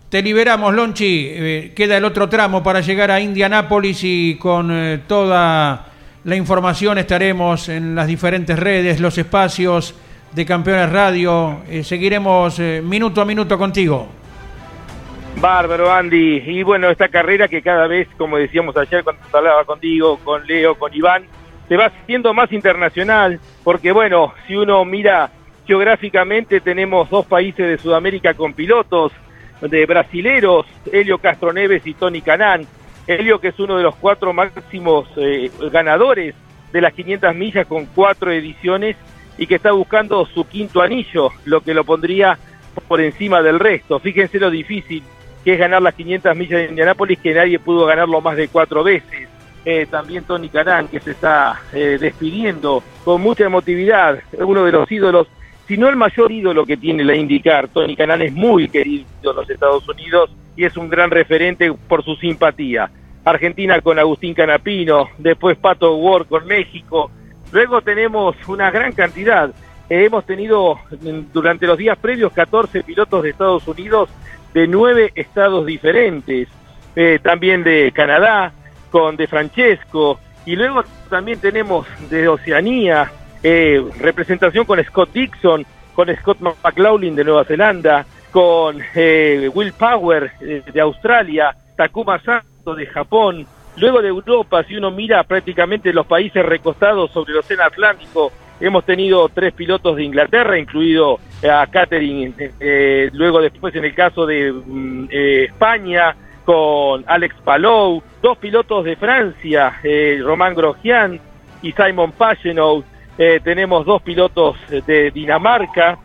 [0.08, 1.28] Te liberamos, Lonchi.
[1.30, 5.86] Eh, queda el otro tramo para llegar a Indianápolis y con eh, toda
[6.24, 9.94] la información estaremos en las diferentes redes, los espacios
[10.32, 11.62] de Campeones Radio.
[11.68, 14.08] Eh, seguiremos minuto a minuto contigo.
[15.40, 16.42] Bárbaro, Andy.
[16.46, 20.76] Y bueno, esta carrera que cada vez, como decíamos ayer cuando hablaba contigo, con Leo,
[20.76, 21.24] con Iván,
[21.68, 25.30] se va haciendo más internacional, porque bueno, si uno mira
[25.66, 29.12] geográficamente, tenemos dos países de Sudamérica con pilotos,
[29.60, 32.66] de brasileros, Helio Castroneves y Tony Canán.
[33.06, 36.34] Helio que es uno de los cuatro máximos eh, ganadores
[36.72, 38.96] de las 500 millas con cuatro ediciones
[39.38, 42.38] y que está buscando su quinto anillo, lo que lo pondría
[42.88, 43.98] por encima del resto.
[44.00, 45.02] Fíjense lo difícil
[45.44, 48.82] que es ganar las 500 millas de Indianápolis, que nadie pudo ganarlo más de cuatro
[48.82, 49.28] veces.
[49.64, 54.90] Eh, también Tony Carán, que se está eh, despidiendo con mucha emotividad, uno de los
[54.90, 55.28] ídolos,
[55.66, 57.68] si no el mayor ídolo que tiene la IndyCar.
[57.68, 62.04] Tony Canán es muy querido en los Estados Unidos y es un gran referente por
[62.04, 62.90] su simpatía.
[63.24, 67.10] Argentina con Agustín Canapino, después Pato Ward con México.
[67.50, 69.50] Luego tenemos una gran cantidad.
[69.90, 70.78] Eh, hemos tenido
[71.32, 74.08] durante los días previos 14 pilotos de Estados Unidos
[74.54, 76.48] de nueve estados diferentes,
[76.94, 78.52] eh, también de Canadá,
[78.90, 83.10] con De Francesco, y luego también tenemos de Oceanía,
[83.42, 85.64] eh, representación con Scott Dixon,
[85.94, 92.86] con Scott McLaughlin de Nueva Zelanda, con eh, Will Power de Australia, Takuma Sato de
[92.86, 98.32] Japón, luego de Europa, si uno mira prácticamente los países recostados sobre el Océano Atlántico,
[98.60, 101.18] hemos tenido tres pilotos de Inglaterra, incluido
[101.48, 108.02] a Catherine, eh, luego después en el caso de mm, eh, España, con Alex Palou,
[108.22, 111.20] dos pilotos de Francia, eh, Román Grosjean
[111.60, 112.84] y Simon Pagenaud,
[113.18, 115.98] eh, tenemos dos pilotos de Dinamarca,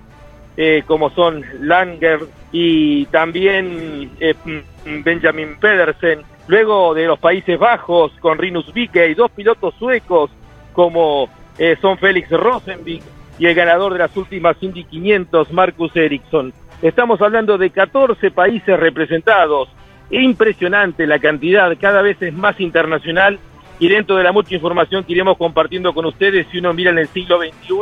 [0.58, 2.20] eh, como son Langer
[2.52, 6.22] y también eh, mm, Benjamin Pedersen.
[6.48, 10.30] Luego de los Países Bajos con Rinus y dos pilotos suecos
[10.74, 13.02] como eh, son Félix Rosenvik
[13.40, 16.54] y el ganador de las últimas Indy 500, Marcus Ericsson.
[16.82, 19.70] Estamos hablando de 14 países representados.
[20.10, 23.40] Impresionante la cantidad, cada vez es más internacional
[23.82, 27.00] y dentro de la mucha información que iremos compartiendo con ustedes, si uno mira en
[27.00, 27.76] el siglo XXI,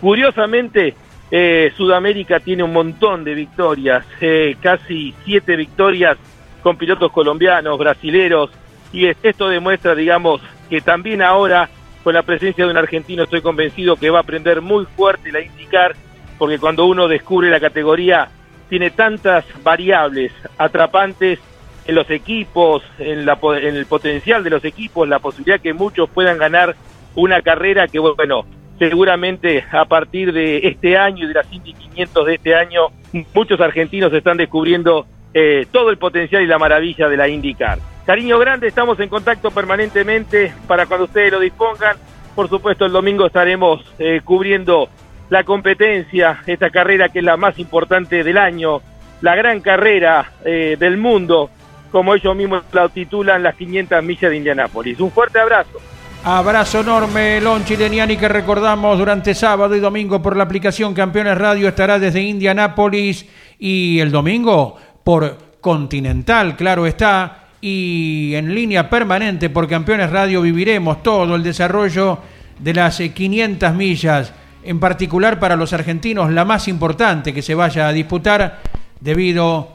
[0.00, 0.96] curiosamente
[1.30, 6.18] eh, Sudamérica tiene un montón de victorias, eh, casi siete victorias
[6.64, 8.50] con pilotos colombianos, brasileros,
[8.92, 11.70] y esto demuestra, digamos, que también ahora,
[12.02, 15.42] con la presencia de un argentino, estoy convencido que va a aprender muy fuerte la
[15.42, 15.94] indicar,
[16.38, 18.28] porque cuando uno descubre la categoría,
[18.68, 21.38] tiene tantas variables atrapantes
[21.86, 26.08] en los equipos, en, la, en el potencial de los equipos, la posibilidad que muchos
[26.10, 26.76] puedan ganar
[27.14, 28.44] una carrera que, bueno,
[28.78, 32.88] seguramente a partir de este año y de las Indy 500 de este año,
[33.34, 37.78] muchos argentinos están descubriendo eh, todo el potencial y la maravilla de la IndyCar.
[38.06, 41.96] Cariño grande, estamos en contacto permanentemente para cuando ustedes lo dispongan.
[42.34, 44.88] Por supuesto, el domingo estaremos eh, cubriendo
[45.28, 48.80] la competencia, esta carrera que es la más importante del año,
[49.20, 51.50] la gran carrera eh, del mundo,
[51.90, 55.00] como ellos mismos la titulan las 500 millas de Indianápolis.
[55.00, 55.78] Un fuerte abrazo.
[56.22, 61.66] Abrazo enorme, Lon Chileniani, que recordamos durante sábado y domingo por la aplicación Campeones Radio
[61.66, 63.26] estará desde Indianápolis
[63.58, 71.02] y el domingo por Continental, claro está, y en línea permanente por Campeones Radio viviremos
[71.02, 72.18] todo el desarrollo
[72.58, 77.88] de las 500 millas, en particular para los argentinos la más importante que se vaya
[77.88, 78.60] a disputar
[79.00, 79.68] debido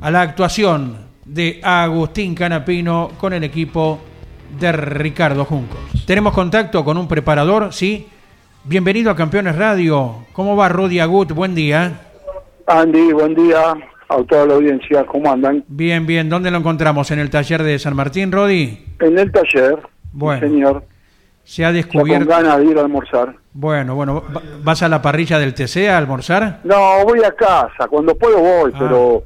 [0.00, 4.00] a la actuación de Agustín Canapino con el equipo
[4.58, 5.78] de Ricardo Junco.
[6.06, 8.08] Tenemos contacto con un preparador, ¿sí?
[8.64, 10.24] Bienvenido a Campeones Radio.
[10.32, 11.32] ¿Cómo va Rudy Agut?
[11.32, 12.00] Buen día.
[12.66, 13.74] Andy, buen día
[14.08, 15.04] a toda la audiencia.
[15.06, 15.64] ¿Cómo andan?
[15.68, 16.28] Bien, bien.
[16.28, 17.10] ¿Dónde lo encontramos?
[17.10, 18.84] ¿En el taller de San Martín, Rodi?
[19.00, 19.78] En el taller,
[20.12, 20.84] bueno, señor.
[21.44, 22.24] Se ha descubierto...
[22.24, 23.34] Ya con ganas de ir a almorzar.
[23.52, 24.22] Bueno, bueno.
[24.62, 26.60] ¿Vas a la parrilla del TC a almorzar?
[26.64, 27.88] No, voy a casa.
[27.88, 28.78] Cuando puedo voy, ah.
[28.78, 29.24] pero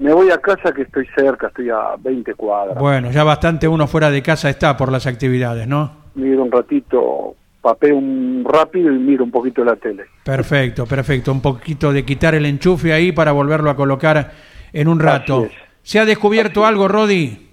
[0.00, 2.78] me voy a casa que estoy cerca, estoy a 20 cuadras.
[2.78, 5.92] Bueno, ya bastante uno fuera de casa está por las actividades, ¿no?
[6.14, 10.04] Miro un ratito, papeo un rápido y miro un poquito la tele.
[10.24, 11.30] Perfecto, perfecto.
[11.30, 14.32] Un poquito de quitar el enchufe ahí para volverlo a colocar
[14.72, 15.48] en un rato.
[15.82, 17.48] ¿Se ha descubierto algo, Rodi?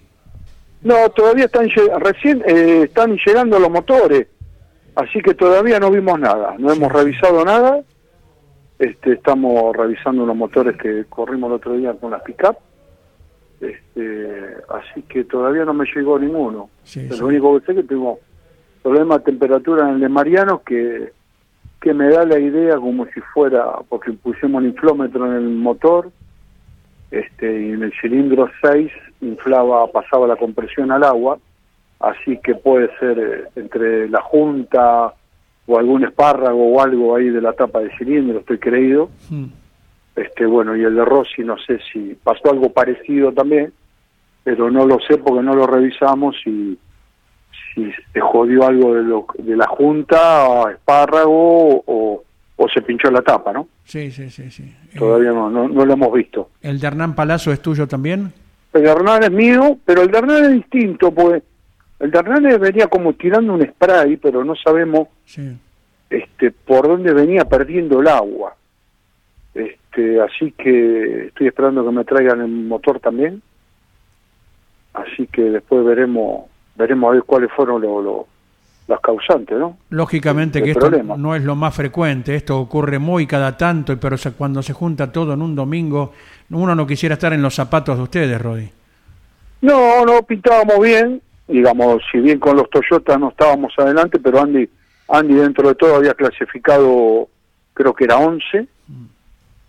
[0.84, 1.68] No, todavía están
[2.00, 4.28] recién eh, están llegando los motores,
[4.95, 7.82] así que todavía no vimos nada, no hemos revisado nada
[8.80, 12.58] este, estamos revisando unos motores que corrimos el otro día con las pick-up.
[13.60, 16.70] Este, así que todavía no me llegó ninguno.
[16.96, 18.20] Lo único que sé es que tengo
[18.84, 21.12] problema de temperatura en el de Mariano que,
[21.82, 26.12] que me da la idea como si fuera, porque pusimos un inflómetro en el motor
[27.10, 31.40] este, y en el cilindro 6 inflaba, pasaba la compresión al agua,
[32.00, 35.14] así que puede ser eh, entre la junta
[35.68, 39.09] o algún espárrago o algo ahí de la tapa de cilindro, estoy creído.
[39.30, 39.45] Hmm.
[40.15, 43.72] Este, bueno, y el de Rossi no sé si pasó algo parecido también,
[44.43, 46.78] pero no lo sé porque no lo revisamos y
[47.76, 52.24] si se jodió algo de, lo, de la junta, espárrago o,
[52.55, 53.68] o se pinchó la tapa, ¿no?
[53.84, 54.49] Sí, sí, sí.
[54.49, 54.76] sí.
[54.97, 56.49] Todavía no, no, lo hemos visto.
[56.61, 58.34] ¿El de Hernán Palazzo es tuyo también?
[58.74, 61.43] El de Hernán es mío, pero el de Hernán es distinto, pues
[62.00, 65.08] el de venía como tirando un spray, pero no sabemos
[66.10, 68.56] este, por dónde venía perdiendo el agua.
[69.54, 73.41] Este, así que estoy esperando que me traigan el motor también.
[74.93, 76.45] Así que después veremos
[76.76, 78.26] veremos a ver cuáles fueron los
[78.88, 79.78] las causantes, ¿no?
[79.89, 84.64] Lógicamente que esto no es lo más frecuente, esto ocurre muy cada tanto, pero cuando
[84.64, 86.14] se junta todo en un domingo,
[86.52, 88.70] uno no quisiera estar en los zapatos de ustedes, Rodi.
[89.62, 94.70] No, no, pintábamos bien, digamos, si bien con los Toyota no estábamos adelante, pero Andy,
[95.08, 97.30] Andy dentro de todo había clasificado,
[97.74, 98.68] creo que era 11.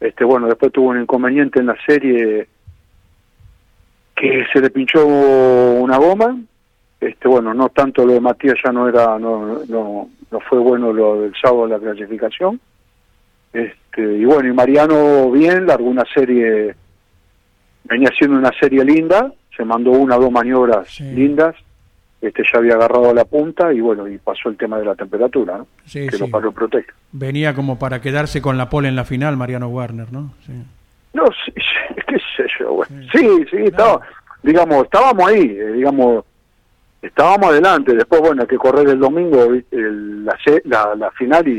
[0.00, 2.48] Este, bueno, después tuvo un inconveniente en la serie
[4.14, 6.36] que se le pinchó una goma.
[7.00, 10.92] Este, bueno, no tanto lo de Matías ya no era, no, no, no fue bueno
[10.92, 12.60] lo del sábado de la clasificación.
[13.52, 16.74] Este, y bueno, y Mariano bien, largó una serie,
[17.84, 21.54] venía siendo una serie linda, se mandó una o dos maniobras lindas
[22.20, 25.58] este ya había agarrado la punta y bueno, y pasó el tema de la temperatura,
[25.58, 25.66] ¿no?
[25.86, 26.18] Sí, que sí.
[26.18, 26.92] lo paró Protec.
[27.12, 30.34] Venía como para quedarse con la pole en la final, Mariano Warner, ¿no?
[30.46, 30.52] Sí.
[31.14, 31.52] No, sí,
[32.06, 33.06] qué sé yo, bueno.
[33.12, 34.00] Sí, sí, estaba,
[34.42, 36.24] digamos, estábamos ahí, eh, digamos,
[37.00, 37.94] estábamos adelante.
[37.94, 41.52] Después, bueno, hay que correr el domingo el- la, la, la final y,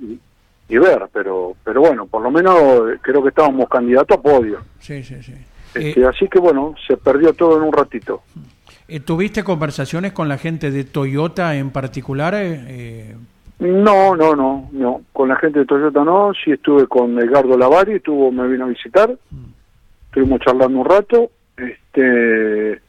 [0.00, 0.20] y,
[0.68, 2.56] y ver, pero pero bueno, por lo menos
[3.02, 4.60] creo que estábamos candidatos a podio.
[4.78, 5.34] Sí, sí, sí.
[5.74, 8.22] Este, Eh, así que bueno, se perdió todo en un ratito.
[8.88, 12.34] Eh, ¿Tuviste conversaciones con la gente de Toyota en particular?
[12.34, 13.16] eh, eh,
[13.58, 15.02] No, no, no, no.
[15.12, 16.32] Con la gente de Toyota no.
[16.44, 19.14] Sí estuve con Edgardo Lavari, estuvo, me vino a visitar.
[20.08, 21.30] Estuvimos charlando un rato.
[21.56, 22.80] Este,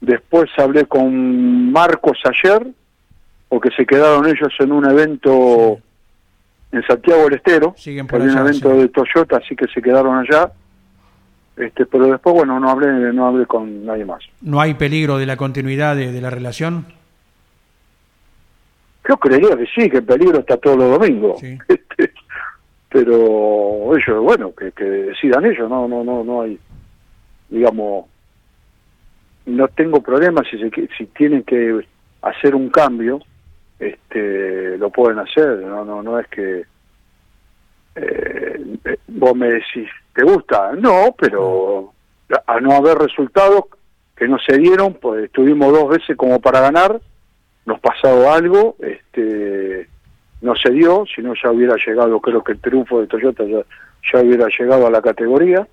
[0.00, 2.66] después hablé con Marcos ayer,
[3.48, 5.78] porque se quedaron ellos en un evento
[6.72, 7.74] en Santiago del Estero.
[7.76, 8.76] Siguen por Había un allá, evento sí.
[8.78, 10.50] de Toyota, así que se quedaron allá.
[11.56, 14.24] Este, pero después, bueno, no hablé, no hablé con nadie más.
[14.40, 16.86] ¿No hay peligro de la continuidad de, de la relación?
[19.08, 21.40] Yo creería que sí, que el peligro está todos los domingos.
[21.40, 21.58] Sí.
[21.68, 22.12] Este,
[22.88, 26.58] pero ellos, bueno, que, que decidan ellos, no, no, no, no hay,
[27.48, 28.06] digamos,
[29.46, 31.84] no tengo problema si se, si tienen que
[32.22, 33.20] hacer un cambio,
[33.80, 36.64] este, lo pueden hacer, no, no, no es que
[37.96, 40.72] eh, eh, vos me decís, ¿te gusta?
[40.78, 41.92] No, pero
[42.46, 43.64] a no haber resultados
[44.16, 47.00] que no se dieron, pues estuvimos dos veces como para ganar,
[47.66, 49.88] nos pasado algo, este
[50.40, 53.60] no se dio, si no ya hubiera llegado, creo que el triunfo de Toyota ya,
[54.12, 55.66] ya hubiera llegado a la categoría,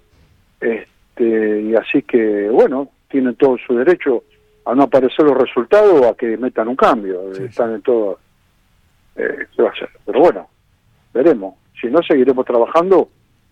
[0.60, 4.24] este y así que bueno, tienen todo su derecho
[4.66, 8.20] a no aparecer los resultados o a que metan un cambio, están en todo,
[9.16, 9.90] eh, ¿qué va a hacer?
[10.06, 10.48] Pero bueno,
[11.14, 13.10] veremos, si no seguiremos trabajando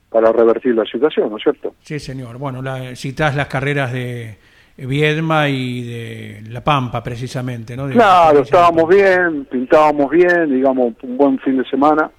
[0.09, 1.75] para revertir la situación, ¿no es cierto?
[1.83, 2.37] Sí, señor.
[2.37, 4.37] Bueno, la, citás las carreras de
[4.77, 7.87] Viedma y de La Pampa, precisamente, ¿no?
[7.87, 12.09] De- Claro, estábamos bien, pintábamos bien, digamos, un buen fin de semana.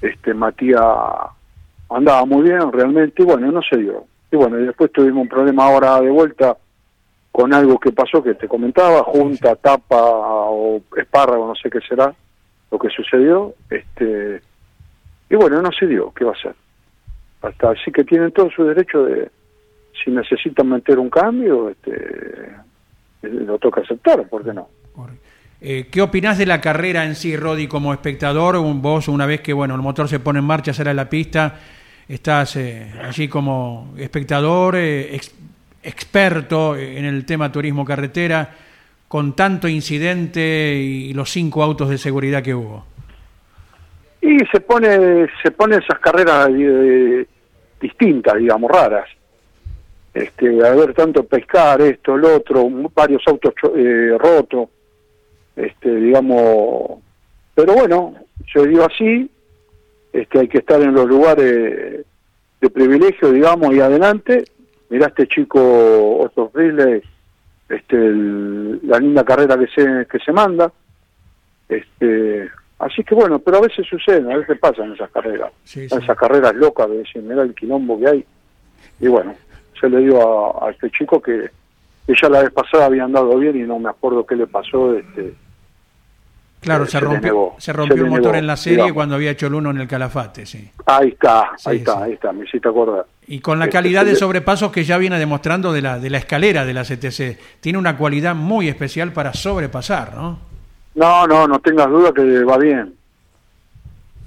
[0.00, 0.80] Este Matías
[1.90, 4.04] andaba muy bien realmente y bueno, no se dio.
[4.30, 6.56] Y bueno, y después tuvimos un problema ahora de vuelta
[7.30, 12.12] con algo que pasó que te comentaba, junta, tapa o espárrago, no sé qué será
[12.70, 13.54] lo que sucedió.
[13.70, 14.40] Este
[15.30, 16.54] y bueno, no se dio, ¿qué va a ser?
[17.42, 19.30] Hasta así que tienen todo su derecho de
[20.02, 21.90] si necesitan meter un cambio, este
[23.22, 24.68] eh, lo toca aceptar, ¿por qué no?
[25.64, 28.56] Eh, ¿Qué opinás de la carrera en sí, Rodi, como espectador?
[28.58, 31.56] Vos, una vez que bueno el motor se pone en marcha, sale a la pista,
[32.08, 35.32] estás eh, allí como espectador, eh, ex-
[35.84, 38.50] experto en el tema turismo carretera,
[39.06, 42.86] con tanto incidente y los cinco autos de seguridad que hubo.
[44.22, 47.26] Y se pone, se pone esas carreras eh,
[47.80, 49.08] distintas, digamos, raras.
[50.14, 54.68] Este, a ver, tanto pescar, esto, el otro, varios autos eh, rotos,
[55.56, 57.00] este, digamos,
[57.54, 58.14] pero bueno,
[58.52, 59.30] se dio así,
[60.12, 62.04] este, hay que estar en los lugares
[62.60, 64.44] de privilegio, digamos, y adelante.
[64.88, 67.02] Mirá este chico Otto Riley,
[67.68, 70.70] este, la linda carrera que se, que se manda.
[71.68, 72.50] Este,
[72.82, 75.94] así que bueno, pero a veces suceden, a veces pasan esas carreras, Sí, sí.
[75.96, 78.24] esas carreras locas de decir, mirá el quilombo que hay.
[79.00, 79.34] Y bueno,
[79.80, 80.20] se le dio
[80.62, 81.50] a, a este chico que,
[82.06, 84.94] que ya la vez pasada había andado bien y no me acuerdo qué le pasó.
[84.96, 85.34] Este,
[86.60, 88.92] Claro, Eh, se, rompió, negó, se rompió se motor negó, en la serie digamos.
[88.94, 90.70] cuando había hecho el uno en el Calafate, sí.
[90.86, 93.04] ahí está, ahí está, ahí está, me hiciste acordar.
[93.26, 96.08] Y con la Este, calidad de le- sobrepasos que ya viene demostrando de la, de
[96.08, 97.36] la escalera de la CTC.
[97.60, 100.38] Tiene una cualidad muy especial para sobrepasar, ¿no?
[100.94, 102.94] No, no, no tengas duda que va bien.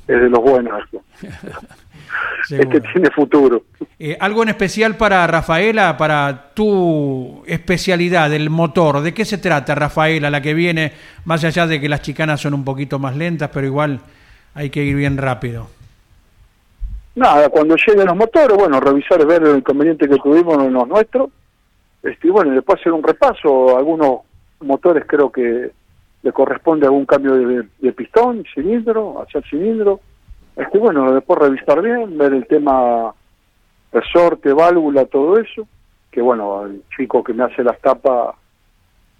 [0.08, 0.84] Es de los buenos.
[2.50, 3.64] Este tiene futuro.
[3.98, 9.02] Eh, algo en especial para Rafaela, para tu especialidad, el motor.
[9.02, 10.94] ¿De qué se trata, Rafaela, la que viene?
[11.26, 14.00] Más allá de que las chicanas son un poquito más lentas, pero igual
[14.54, 15.68] hay que ir bien rápido.
[17.16, 21.30] Nada, cuando lleguen los motores, bueno, revisar, ver el inconveniente que tuvimos en los nuestros.
[22.04, 23.78] Este, y bueno, después hacer un repaso.
[23.78, 24.20] Algunos
[24.60, 25.72] motores creo que
[26.26, 30.00] le corresponde algún cambio de, de pistón, cilindro, hacer cilindro.
[30.56, 33.14] Este, bueno, después revisar bien, ver el tema
[33.94, 35.68] resorte, válvula, todo eso.
[36.10, 38.34] Que bueno, el chico que me hace las tapas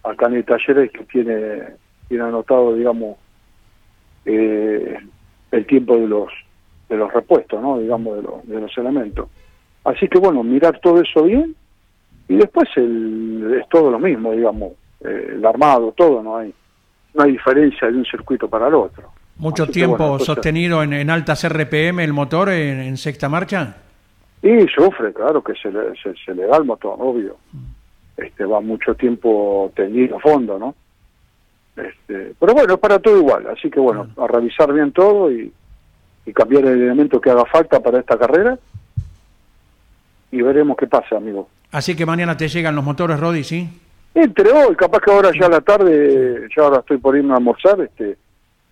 [0.04, 1.76] acá en el taller es que tiene,
[2.08, 3.18] tiene anotado, digamos,
[4.26, 4.98] eh,
[5.52, 6.32] el tiempo de los
[6.90, 7.78] de los repuestos, ¿no?
[7.78, 9.30] digamos, de, los de los elementos.
[9.84, 11.56] Así que bueno, mirar todo eso bien
[12.28, 16.52] y después el, es todo lo mismo, digamos, eh, el armado, todo, no hay
[17.16, 19.10] no hay diferencia de un circuito para el otro.
[19.38, 23.28] ¿Mucho Así tiempo bueno, entonces- sostenido en, en altas RPM el motor en, en sexta
[23.30, 23.76] marcha?
[24.42, 27.38] Y sufre, claro que se le, se, se le da el motor, obvio.
[28.18, 30.76] este, va mucho tiempo tendido a fondo, ¿no?
[31.76, 35.52] Este, pero bueno, es para todo igual, así que bueno, a revisar bien todo y,
[36.26, 38.58] y cambiar el elemento que haga falta para esta carrera
[40.32, 41.50] y veremos qué pasa, amigo.
[41.72, 43.68] Así que mañana te llegan los motores, Rodi, ¿sí?
[44.16, 47.36] Entre hoy, capaz que ahora ya a la tarde, ya ahora estoy por irme a
[47.36, 48.18] almorzar, este,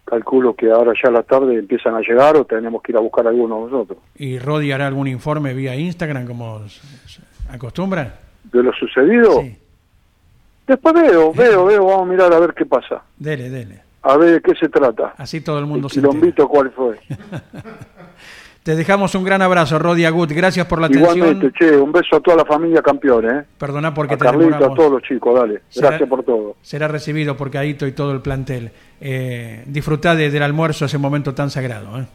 [0.05, 3.01] calculo que ahora ya a la tarde empiezan a llegar o tenemos que ir a
[3.01, 3.99] buscar algunos nosotros.
[4.15, 6.61] ¿Y Rodi hará algún informe vía Instagram como
[7.49, 8.19] acostumbra?
[8.45, 9.41] ¿De lo sucedido?
[9.41, 9.57] Sí.
[10.65, 13.03] Después veo, veo, veo, vamos a mirar a ver qué pasa.
[13.17, 13.81] Dele, dele.
[14.03, 15.13] A ver de qué se trata.
[15.17, 16.99] Así todo el mundo El se quilombito cuál fue.
[18.63, 20.31] Te dejamos un gran abrazo, Rodi Agut.
[20.31, 21.17] Gracias por la atención.
[21.17, 23.45] Igualmente, che, un beso a toda la familia campeones, ¿eh?
[23.57, 24.77] Perdona porque a te Carlito, a demoramos.
[24.77, 25.61] todos los chicos, dale.
[25.67, 26.55] Será- Gracias por todo.
[26.61, 28.71] Será recibido por Caíto y todo el plantel.
[29.01, 31.99] Eh, disfrutá de- del almuerzo, ese momento tan sagrado.
[31.99, 32.05] ¿eh?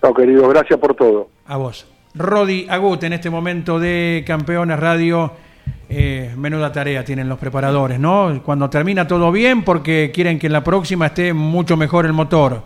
[0.00, 1.28] Chao, querido, gracias por todo.
[1.46, 1.86] A vos.
[2.14, 5.32] Rodi Agut, en este momento de Campeones Radio.
[5.92, 8.40] eh, menuda tarea tienen los preparadores, ¿no?
[8.44, 12.62] Cuando termina todo bien, porque quieren que en la próxima esté mucho mejor el motor.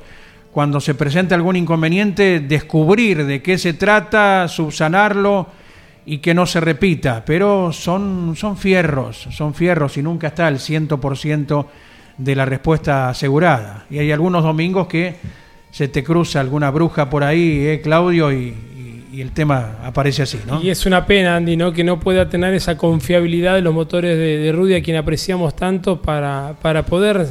[0.55, 5.49] Cuando se presenta algún inconveniente, descubrir de qué se trata, subsanarlo
[6.07, 7.25] y que no se repita.
[7.27, 11.67] Pero son, son fierros, son fierros y nunca está el 100%
[12.19, 13.87] de la respuesta asegurada.
[13.91, 15.17] Y hay algunos domingos que
[15.73, 18.31] se te cruza alguna bruja por ahí, ¿eh, Claudio?
[18.31, 18.55] Y
[19.21, 20.63] el tema aparece así, ¿no?
[20.63, 21.73] Y es una pena, Andy, ¿no?
[21.73, 25.57] que no pueda tener esa confiabilidad de los motores de, de Rudy, a quien apreciamos
[25.57, 27.27] tanto, para, para poder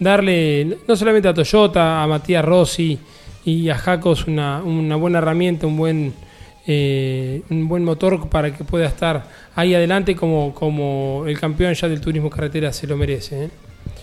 [0.00, 2.98] darle, no solamente a Toyota, a Matías Rossi
[3.44, 6.14] y a Jacos una, una buena herramienta, un buen,
[6.66, 9.24] eh, un buen motor para que pueda estar
[9.54, 13.44] ahí adelante como, como el campeón ya del turismo carretera se lo merece.
[13.44, 13.50] ¿eh?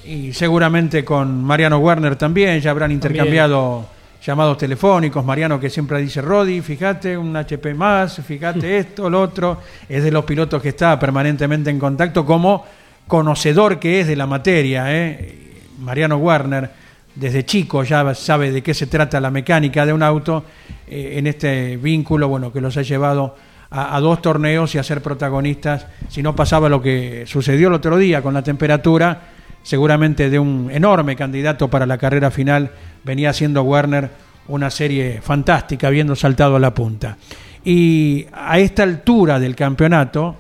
[0.05, 3.85] Y seguramente con Mariano Werner también, ya habrán intercambiado
[4.23, 5.25] llamados telefónicos.
[5.25, 9.59] Mariano que siempre dice, Rodi, fíjate, un HP más, fíjate esto, lo otro.
[9.89, 12.65] Es de los pilotos que está permanentemente en contacto como
[13.07, 14.85] conocedor que es de la materia.
[14.89, 15.46] ¿eh?
[15.77, 16.69] Mariano Werner,
[17.15, 20.43] desde chico ya sabe de qué se trata la mecánica de un auto
[20.87, 23.35] eh, en este vínculo, bueno, que los ha llevado
[23.69, 25.87] a, dos torneos y a ser protagonistas.
[26.09, 29.21] Si no pasaba lo que sucedió el otro día con la temperatura,
[29.63, 32.71] seguramente de un enorme candidato para la carrera final,
[33.03, 34.09] venía haciendo Werner
[34.47, 37.17] una serie fantástica, habiendo saltado a la punta.
[37.65, 40.35] Y a esta altura del campeonato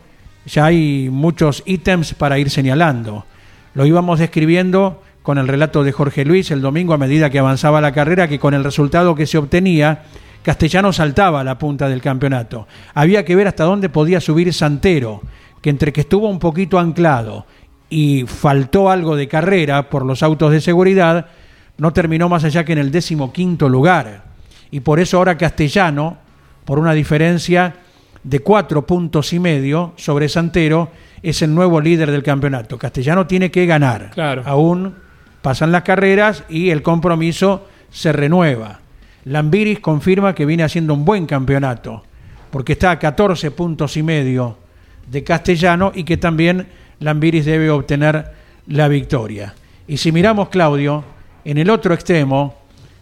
[0.45, 3.25] ya hay muchos ítems para ir señalando.
[3.73, 7.81] Lo íbamos describiendo con el relato de Jorge Luis el domingo a medida que avanzaba
[7.81, 10.03] la carrera, que con el resultado que se obtenía,
[10.41, 12.65] Castellano saltaba a la punta del campeonato.
[12.93, 15.21] Había que ver hasta dónde podía subir Santero,
[15.61, 17.45] que entre que estuvo un poquito anclado
[17.89, 21.25] y faltó algo de carrera por los autos de seguridad,
[21.77, 24.23] no terminó más allá que en el décimo quinto lugar.
[24.71, 26.19] Y por eso ahora Castellano,
[26.63, 27.75] por una diferencia
[28.23, 30.89] de cuatro puntos y medio sobre Santero,
[31.21, 32.77] es el nuevo líder del campeonato.
[32.77, 34.11] Castellano tiene que ganar.
[34.11, 34.43] Claro.
[34.45, 35.06] Aún
[35.47, 38.81] pasan las carreras y el compromiso se renueva.
[39.23, 42.03] Lambiris confirma que viene haciendo un buen campeonato,
[42.51, 44.57] porque está a 14 puntos y medio
[45.09, 46.67] de Castellano y que también
[46.99, 48.25] Lambiris debe obtener
[48.67, 49.53] la victoria.
[49.87, 51.05] Y si miramos, Claudio,
[51.45, 52.55] en el otro extremo,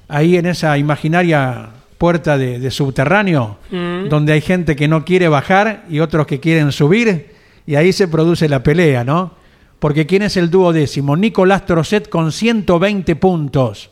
[0.08, 4.08] ahí en esa imaginaria puerta de, de subterráneo, Mm.
[4.10, 7.32] donde hay gente que no quiere bajar y otros que quieren subir,
[7.66, 9.32] y ahí se produce la pelea, ¿no?
[9.80, 11.16] Porque ¿quién es el dúo décimo?
[11.16, 13.92] Nicolás Trocet con 120 puntos.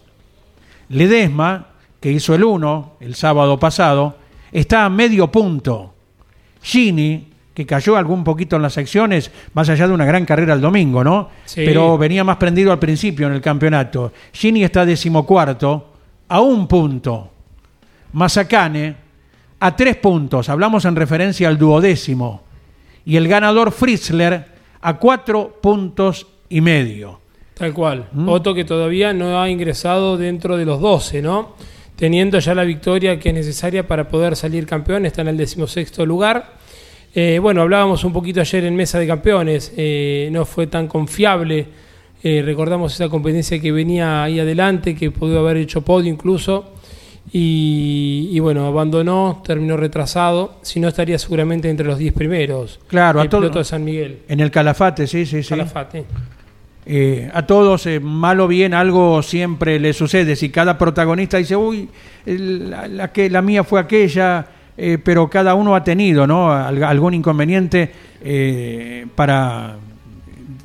[0.90, 1.68] Ledesma,
[2.00, 4.18] que hizo el 1 el sábado pasado,
[4.52, 5.94] está a medio punto.
[6.62, 10.62] Gini, que cayó algún poquito en las secciones, más allá de una gran carrera el
[10.62, 11.30] domingo, ¿no?
[11.46, 11.64] Sí.
[11.66, 14.12] Pero venía más prendido al principio en el campeonato.
[14.32, 15.94] Gini está decimocuarto,
[16.30, 17.30] a un punto.
[18.14, 18.96] Mazacane,
[19.60, 20.50] a tres puntos.
[20.50, 22.44] Hablamos en referencia al duodécimo.
[23.06, 24.53] Y el ganador Fritzler,
[24.84, 27.20] a cuatro puntos y medio.
[27.54, 28.10] Tal cual.
[28.12, 28.28] Mm.
[28.28, 31.56] Otto que todavía no ha ingresado dentro de los 12, ¿no?
[31.96, 36.06] Teniendo ya la victoria que es necesaria para poder salir campeón, está en el decimosexto
[36.06, 36.58] lugar.
[37.16, 41.68] Eh, bueno, hablábamos un poquito ayer en Mesa de Campeones, eh, no fue tan confiable.
[42.24, 46.73] Eh, recordamos esa competencia que venía ahí adelante, que pudo haber hecho podio incluso.
[47.36, 50.54] Y, y bueno, abandonó, terminó retrasado.
[50.62, 52.80] Si no, estaría seguramente entre los 10 primeros.
[52.88, 54.20] Claro, a el todo- piloto de San Miguel.
[54.28, 55.50] En el Calafate, sí, sí, sí.
[55.50, 56.06] Calafate.
[56.86, 60.36] Eh, a todos, eh, mal o bien, algo siempre le sucede.
[60.36, 61.90] Si cada protagonista dice, uy,
[62.28, 64.46] la, la que, la mía fue aquella,
[64.78, 66.52] eh, pero cada uno ha tenido ¿no?
[66.52, 69.78] Al- algún inconveniente eh, para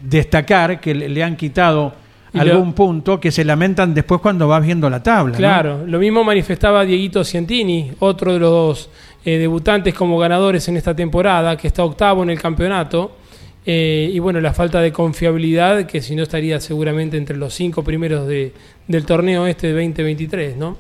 [0.03, 1.95] destacar que le, le han quitado
[2.33, 5.33] Lo- algún punto que se lamentan después cuando vas viendo la tabla.
[5.33, 5.39] ¿no?
[5.39, 8.91] Claro, lo mismo manifestaba Dieguito Cientini, otro de los
[9.25, 13.13] eh, debutantes como ganadores en esta temporada, que está octavo en el campeonato.
[13.67, 17.83] Eh, y bueno, la falta de confiabilidad, que si no estaría seguramente entre los cinco
[17.83, 18.53] primeros de,
[18.87, 20.77] del torneo este de 2023, ¿no?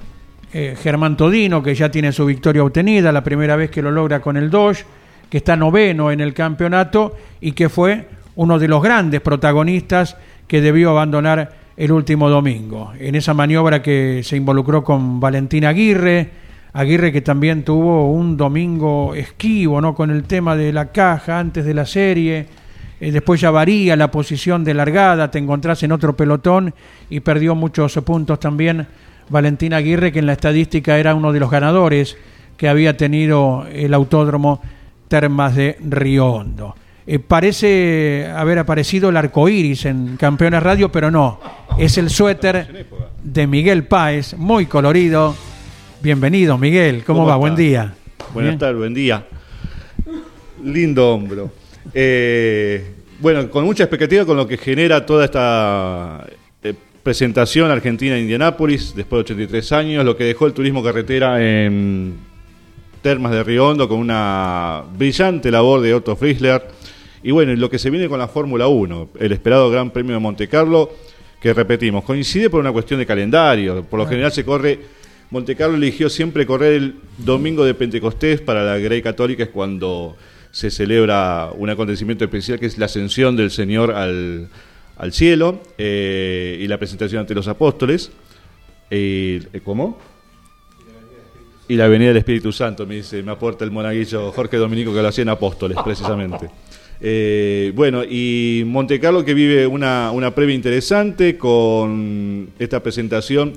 [0.54, 4.20] Eh, Germán Todino, que ya tiene su victoria obtenida, la primera vez que lo logra
[4.20, 4.84] con el Dodge,
[5.28, 10.16] que está noveno en el campeonato y que fue uno de los grandes protagonistas
[10.48, 12.92] que debió abandonar el último domingo.
[12.98, 16.30] En esa maniobra que se involucró con Valentín Aguirre,
[16.72, 19.94] Aguirre que también tuvo un domingo esquivo, ¿no?
[19.94, 22.46] Con el tema de la caja antes de la serie.
[23.00, 26.74] Eh, después ya varía la posición de largada, te encontrás en otro pelotón
[27.08, 28.86] y perdió muchos puntos también
[29.28, 32.16] Valentín Aguirre, que en la estadística era uno de los ganadores
[32.56, 34.60] que había tenido el autódromo
[35.08, 36.74] Termas de Río Hondo.
[37.10, 41.40] Eh, parece haber aparecido el arco iris en Campeones Radio, pero no.
[41.78, 42.86] Es el suéter
[43.22, 45.34] de Miguel Páez, muy colorido.
[46.02, 47.04] Bienvenido, Miguel.
[47.06, 47.36] ¿Cómo, va?
[47.36, 47.94] Buen día.
[48.34, 48.58] Buenas Bien.
[48.58, 49.24] tardes, buen día.
[50.62, 51.50] Lindo hombro.
[51.94, 52.90] Eh,
[53.20, 56.26] bueno, con mucha expectativa con lo que genera toda esta
[56.62, 61.42] eh, presentación Argentina en Indianápolis, después de 83 años, lo que dejó el turismo carretera
[61.42, 62.18] en
[63.00, 66.76] Termas de Río Hondo con una brillante labor de Otto Friesler.
[67.22, 70.20] Y bueno, lo que se viene con la Fórmula 1, el esperado Gran Premio de
[70.20, 70.90] Monte Carlo,
[71.40, 73.84] que repetimos, coincide por una cuestión de calendario.
[73.84, 74.78] Por lo general se corre,
[75.30, 80.16] Monte Carlo eligió siempre correr el domingo de Pentecostés para la Grey Católica, es cuando
[80.50, 84.48] se celebra un acontecimiento especial que es la ascensión del Señor al,
[84.96, 88.10] al cielo eh, y la presentación ante los apóstoles.
[88.90, 89.98] Eh, ¿Cómo?
[91.68, 95.02] Y la venida del Espíritu Santo, me dice, me aporta el monaguillo Jorge Dominico que
[95.02, 96.48] lo hacía en Apóstoles, precisamente.
[97.00, 103.52] Eh, bueno, y Monte Carlo que vive una, una previa interesante con esta presentación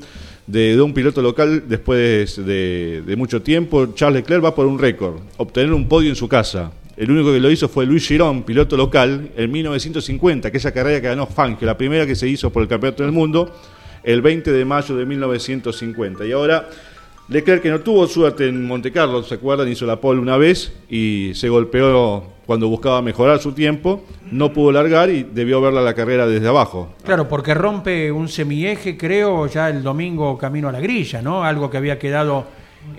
[0.46, 3.94] de, un piloto local después de, de mucho tiempo.
[3.96, 6.72] Charles Leclerc va por un récord, obtener un podio en su casa.
[6.98, 11.08] El único que lo hizo fue Luis Girón, piloto local, en 1950, aquella carrera que
[11.08, 13.56] ganó Fangio, la primera que se hizo por el Campeonato del Mundo,
[14.04, 16.26] el 20 de mayo de 1950.
[16.26, 16.70] Y ahora
[17.32, 19.70] Leclerc, que no tuvo suerte en Monte Carlo, ¿se acuerdan?
[19.70, 24.74] Hizo la pole una vez y se golpeó cuando buscaba mejorar su tiempo, no pudo
[24.74, 26.94] largar y debió verla la carrera desde abajo.
[27.06, 31.46] Claro, porque rompe un semieje, creo, ya el domingo camino a la grilla, ¿no?
[31.46, 32.48] Algo que había quedado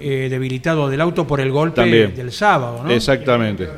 [0.01, 2.17] eh, debilitado del auto por el golpe También.
[2.17, 2.91] del sábado, ¿no?
[2.91, 3.69] Exactamente.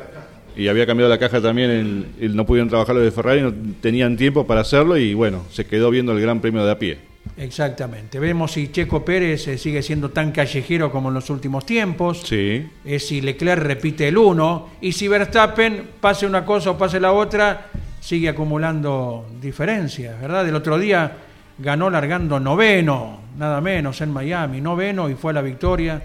[0.55, 4.15] Y había cambiado la caja también, y no pudieron trabajar los de Ferrari, no tenían
[4.15, 7.14] tiempo para hacerlo y bueno, se quedó viendo el Gran Premio de a pie.
[7.37, 8.19] Exactamente.
[8.19, 12.21] Vemos si Checo Pérez eh, sigue siendo tan callejero como en los últimos tiempos.
[12.23, 12.65] Sí.
[12.85, 17.11] Es si Leclerc repite el 1 y si Verstappen pase una cosa o pase la
[17.11, 17.67] otra,
[17.99, 20.47] sigue acumulando diferencias, ¿verdad?
[20.47, 21.17] El otro día
[21.57, 26.01] ganó largando noveno, nada menos en Miami, noveno y fue a la victoria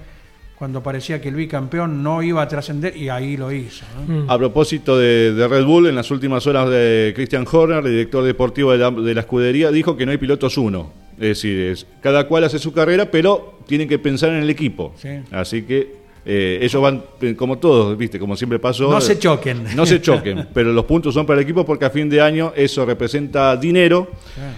[0.56, 3.86] cuando parecía que el bicampeón no iba a trascender y ahí lo hizo.
[4.06, 4.30] ¿no?
[4.30, 8.24] A propósito de, de Red Bull, en las últimas horas de Christian Horner, el director
[8.24, 10.99] deportivo de la, de la escudería, dijo que no hay pilotos uno.
[11.20, 14.94] Es decir, es, cada cual hace su carrera, pero tienen que pensar en el equipo.
[14.96, 15.08] Sí.
[15.30, 18.18] Así que eh, ellos van, eh, como todos, ¿viste?
[18.18, 18.90] Como siempre pasó.
[18.90, 19.64] No se eh, choquen.
[19.76, 22.54] No se choquen, pero los puntos son para el equipo porque a fin de año
[22.56, 24.10] eso representa dinero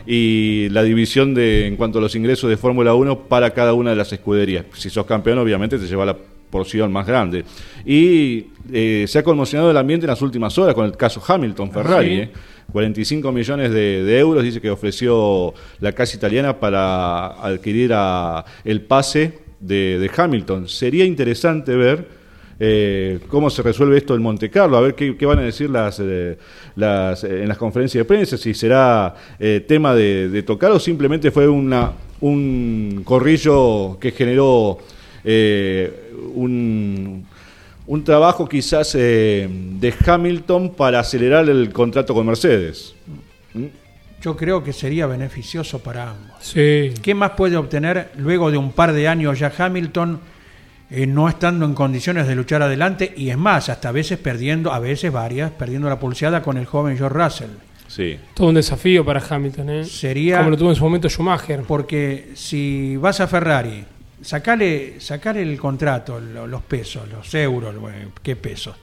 [0.07, 3.91] y la división de en cuanto a los ingresos de Fórmula 1 para cada una
[3.91, 4.65] de las escuderías.
[4.75, 6.17] Si sos campeón, obviamente te lleva la
[6.53, 7.45] porción más grande.
[7.85, 11.73] Y eh, se ha conmocionado el ambiente en las últimas horas con el caso Hamilton
[11.73, 12.09] Ferrari.
[12.09, 12.23] sí.
[12.23, 12.31] eh.
[12.71, 19.39] 45 millones de, euros dice que ofreció la casa italiana para adquirir a- el pase
[19.61, 20.69] de, Hamilton.
[20.69, 22.23] Sería interesante ver
[22.61, 26.37] eh, cómo se resuelve esto en Monte Carlo, a ver qué, van a decir eh,
[26.77, 29.15] eh, en las conferencias de prensa, si será
[29.67, 34.79] tema de, tocar o simplemente fue un corrillo que generó
[36.35, 37.27] un,
[37.93, 42.95] un trabajo quizás eh, de Hamilton para acelerar el contrato con Mercedes.
[44.23, 46.31] Yo creo que sería beneficioso para ambos.
[46.41, 46.95] Sí.
[47.03, 50.21] ¿Qué más puede obtener luego de un par de años ya Hamilton
[50.91, 54.73] eh, no estando en condiciones de luchar adelante y es más, hasta a veces perdiendo,
[54.73, 57.51] a veces varias, perdiendo la pulseada con el joven George Russell?
[57.89, 58.17] Sí.
[58.33, 59.85] Todo un desafío para Hamilton, ¿eh?
[59.85, 61.61] Sería- Como lo tuvo en su momento Schumacher.
[61.69, 63.85] Porque si vas a Ferrari,
[64.23, 68.77] sacale, sacale el contrato, lo- los pesos, los euros, bueno, ¿qué pesos?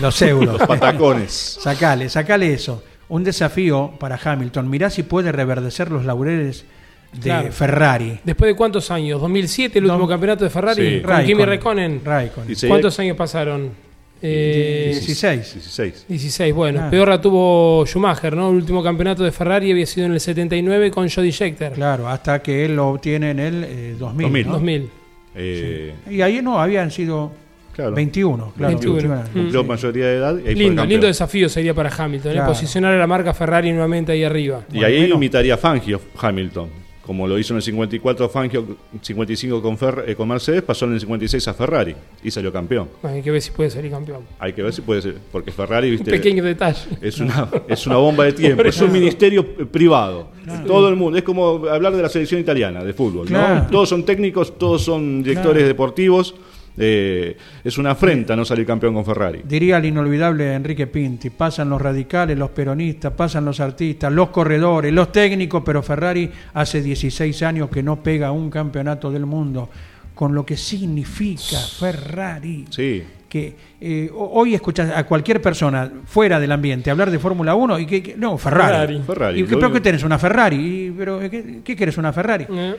[0.00, 0.58] Los euros.
[0.58, 1.32] Los patacones.
[1.60, 2.82] Sacale, sacale eso.
[3.08, 4.68] Un desafío para Hamilton.
[4.68, 6.64] Mirá si puede reverdecer los laureles
[7.12, 7.52] de Claro.
[7.52, 8.18] Ferrari.
[8.24, 9.20] ¿Después de cuántos años?
[9.22, 10.08] ¿2007 el último No.
[10.08, 10.96] campeonato de Ferrari?
[10.96, 11.00] Sí.
[11.02, 11.26] Con Raikkonen.
[11.26, 12.00] Kimi Raikkonen.
[12.04, 12.56] Raikkonen.
[12.68, 13.85] ¿Cuántos años pasaron?
[14.22, 15.54] Eh, 16.
[15.54, 16.06] 16.
[16.08, 16.78] 16, bueno.
[16.78, 16.90] Claro.
[16.90, 18.50] Peor la tuvo Schumacher, ¿no?
[18.50, 21.72] El último campeonato de Ferrari había sido en el 79 con Jody Scheckter.
[21.72, 24.22] Claro, hasta que él lo obtiene en el eh, 2000.
[24.26, 24.46] 2000.
[24.46, 24.52] ¿no?
[24.54, 24.90] 2000.
[25.34, 27.30] Eh, Y ahí no, habían sido
[27.76, 27.94] Claro.
[27.94, 28.72] 21, claro.
[28.72, 28.96] 21.
[28.96, 29.24] 21.
[29.34, 32.34] Cumplió mayoría de edad Lindo, lindo desafío sería para Hamilton, ¿eh?
[32.36, 32.48] Claro.
[32.48, 34.62] posicionar a la marca Ferrari nuevamente ahí arriba.
[34.72, 36.85] Y ahí imitaría a Fangio Hamilton.
[37.06, 38.66] Como lo hizo en el 54 Fangio,
[39.00, 41.94] 55 con, Fer- eh, con Mercedes, pasó en el 56 a Ferrari
[42.24, 42.88] y salió campeón.
[43.04, 44.22] Hay que ver si puede salir campeón.
[44.40, 46.80] Hay que ver si puede ser, porque Ferrari, Un viste, pequeño detalle.
[47.00, 50.30] es una, es una bomba de tiempo, es un ministerio privado.
[50.66, 53.30] Todo el mundo, es como hablar de la selección italiana de fútbol.
[53.30, 53.66] ¿no?
[53.70, 55.68] Todos son técnicos, todos son directores Claro.
[55.68, 56.34] deportivos.
[56.78, 59.42] Eh, es una afrenta no salir campeón con Ferrari.
[59.44, 64.92] Diría el inolvidable Enrique Pinti, pasan los radicales, los peronistas, pasan los artistas, los corredores,
[64.92, 69.68] los técnicos, pero Ferrari hace 16 años que no pega un campeonato del mundo,
[70.14, 72.64] con lo que significa Ferrari.
[72.70, 77.54] Sí, Que eh, ho- hoy escuchas a cualquier persona fuera del ambiente hablar de Fórmula
[77.54, 78.70] 1 y que, que- no, Ferrari.
[78.72, 79.02] Ferrari.
[79.06, 79.40] Ferrari.
[79.40, 80.04] ¿Y qué, pero qué tenés?
[80.04, 80.56] ¿Una Ferrari?
[80.56, 81.98] Y, pero, ¿qué, ¿Qué querés?
[81.98, 82.46] ¿Una Ferrari?
[82.48, 82.76] Eh,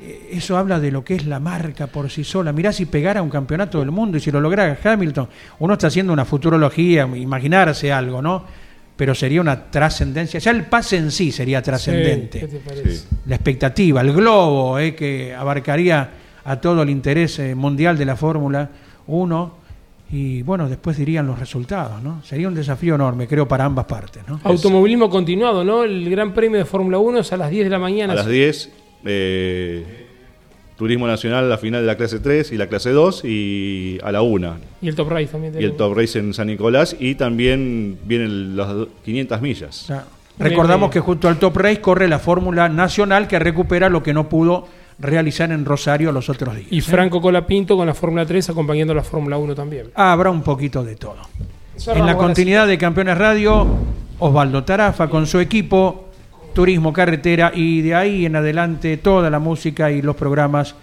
[0.00, 2.52] Eso habla de lo que es la marca por sí sola.
[2.52, 5.28] Mirá si pegara un campeonato del mundo y si lo lograra Hamilton.
[5.58, 8.44] Uno está haciendo una futurología, imaginarse algo, ¿no?
[8.96, 10.38] Pero sería una trascendencia.
[10.38, 12.40] Ya el pase en sí sería trascendente.
[12.40, 12.96] ¿Qué te parece?
[12.96, 13.06] sí.
[13.26, 16.10] La expectativa, el globo, eh, que abarcaría
[16.44, 18.70] a todo el interés eh, mundial de la Fórmula
[19.06, 19.58] 1.
[20.10, 22.22] Y bueno, después dirían los resultados, ¿no?
[22.24, 24.40] Sería un desafío enorme, creo, para ambas partes, ¿no?
[24.42, 25.84] Automovilismo continuado, ¿no?
[25.84, 28.14] El Gran Premio de Fórmula 1 es a las 10 de la mañana.
[28.14, 28.70] A las 10,
[29.04, 30.06] eh,
[30.76, 34.22] Turismo Nacional, la final de la clase 3 y la clase 2, y a la
[34.22, 34.56] 1.
[34.82, 35.54] Y el Top Race también.
[35.60, 35.72] Y el.
[35.76, 39.92] Top Race en San Nicolás, y también vienen las do- 500 millas.
[40.38, 44.28] Recordamos que junto al Top Race corre la Fórmula Nacional que recupera lo que no
[44.28, 44.68] pudo
[45.00, 46.68] realizar en Rosario los otros días.
[46.70, 46.82] Y ¿eh?
[46.82, 49.86] Franco Colapinto con la Fórmula 3 acompañando a la Fórmula 1 también.
[49.94, 51.16] Habrá un poquito de todo.
[51.76, 53.66] Cerramos en la continuidad de Campeones Radio,
[54.20, 56.07] Osvaldo Tarafa con su equipo,
[56.58, 60.74] Turismo Carretera y de ahí en adelante toda la música y los programas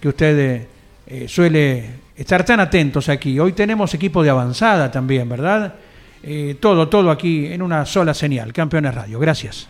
[0.00, 0.68] que usted
[1.04, 1.84] eh, suele
[2.16, 3.36] estar tan atentos aquí.
[3.40, 5.74] Hoy tenemos equipo de avanzada también, ¿verdad?
[6.22, 8.52] Eh, todo, todo aquí en una sola señal.
[8.52, 9.18] Campeones Radio.
[9.18, 9.66] Gracias.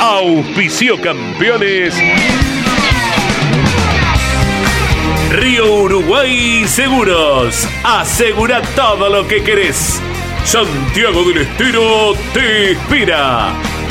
[0.00, 1.94] Auspicio campeones.
[5.32, 7.68] Río Uruguay Seguros.
[7.84, 10.00] Asegura todo lo que querés.
[10.44, 13.52] Santiago del Estero te inspira.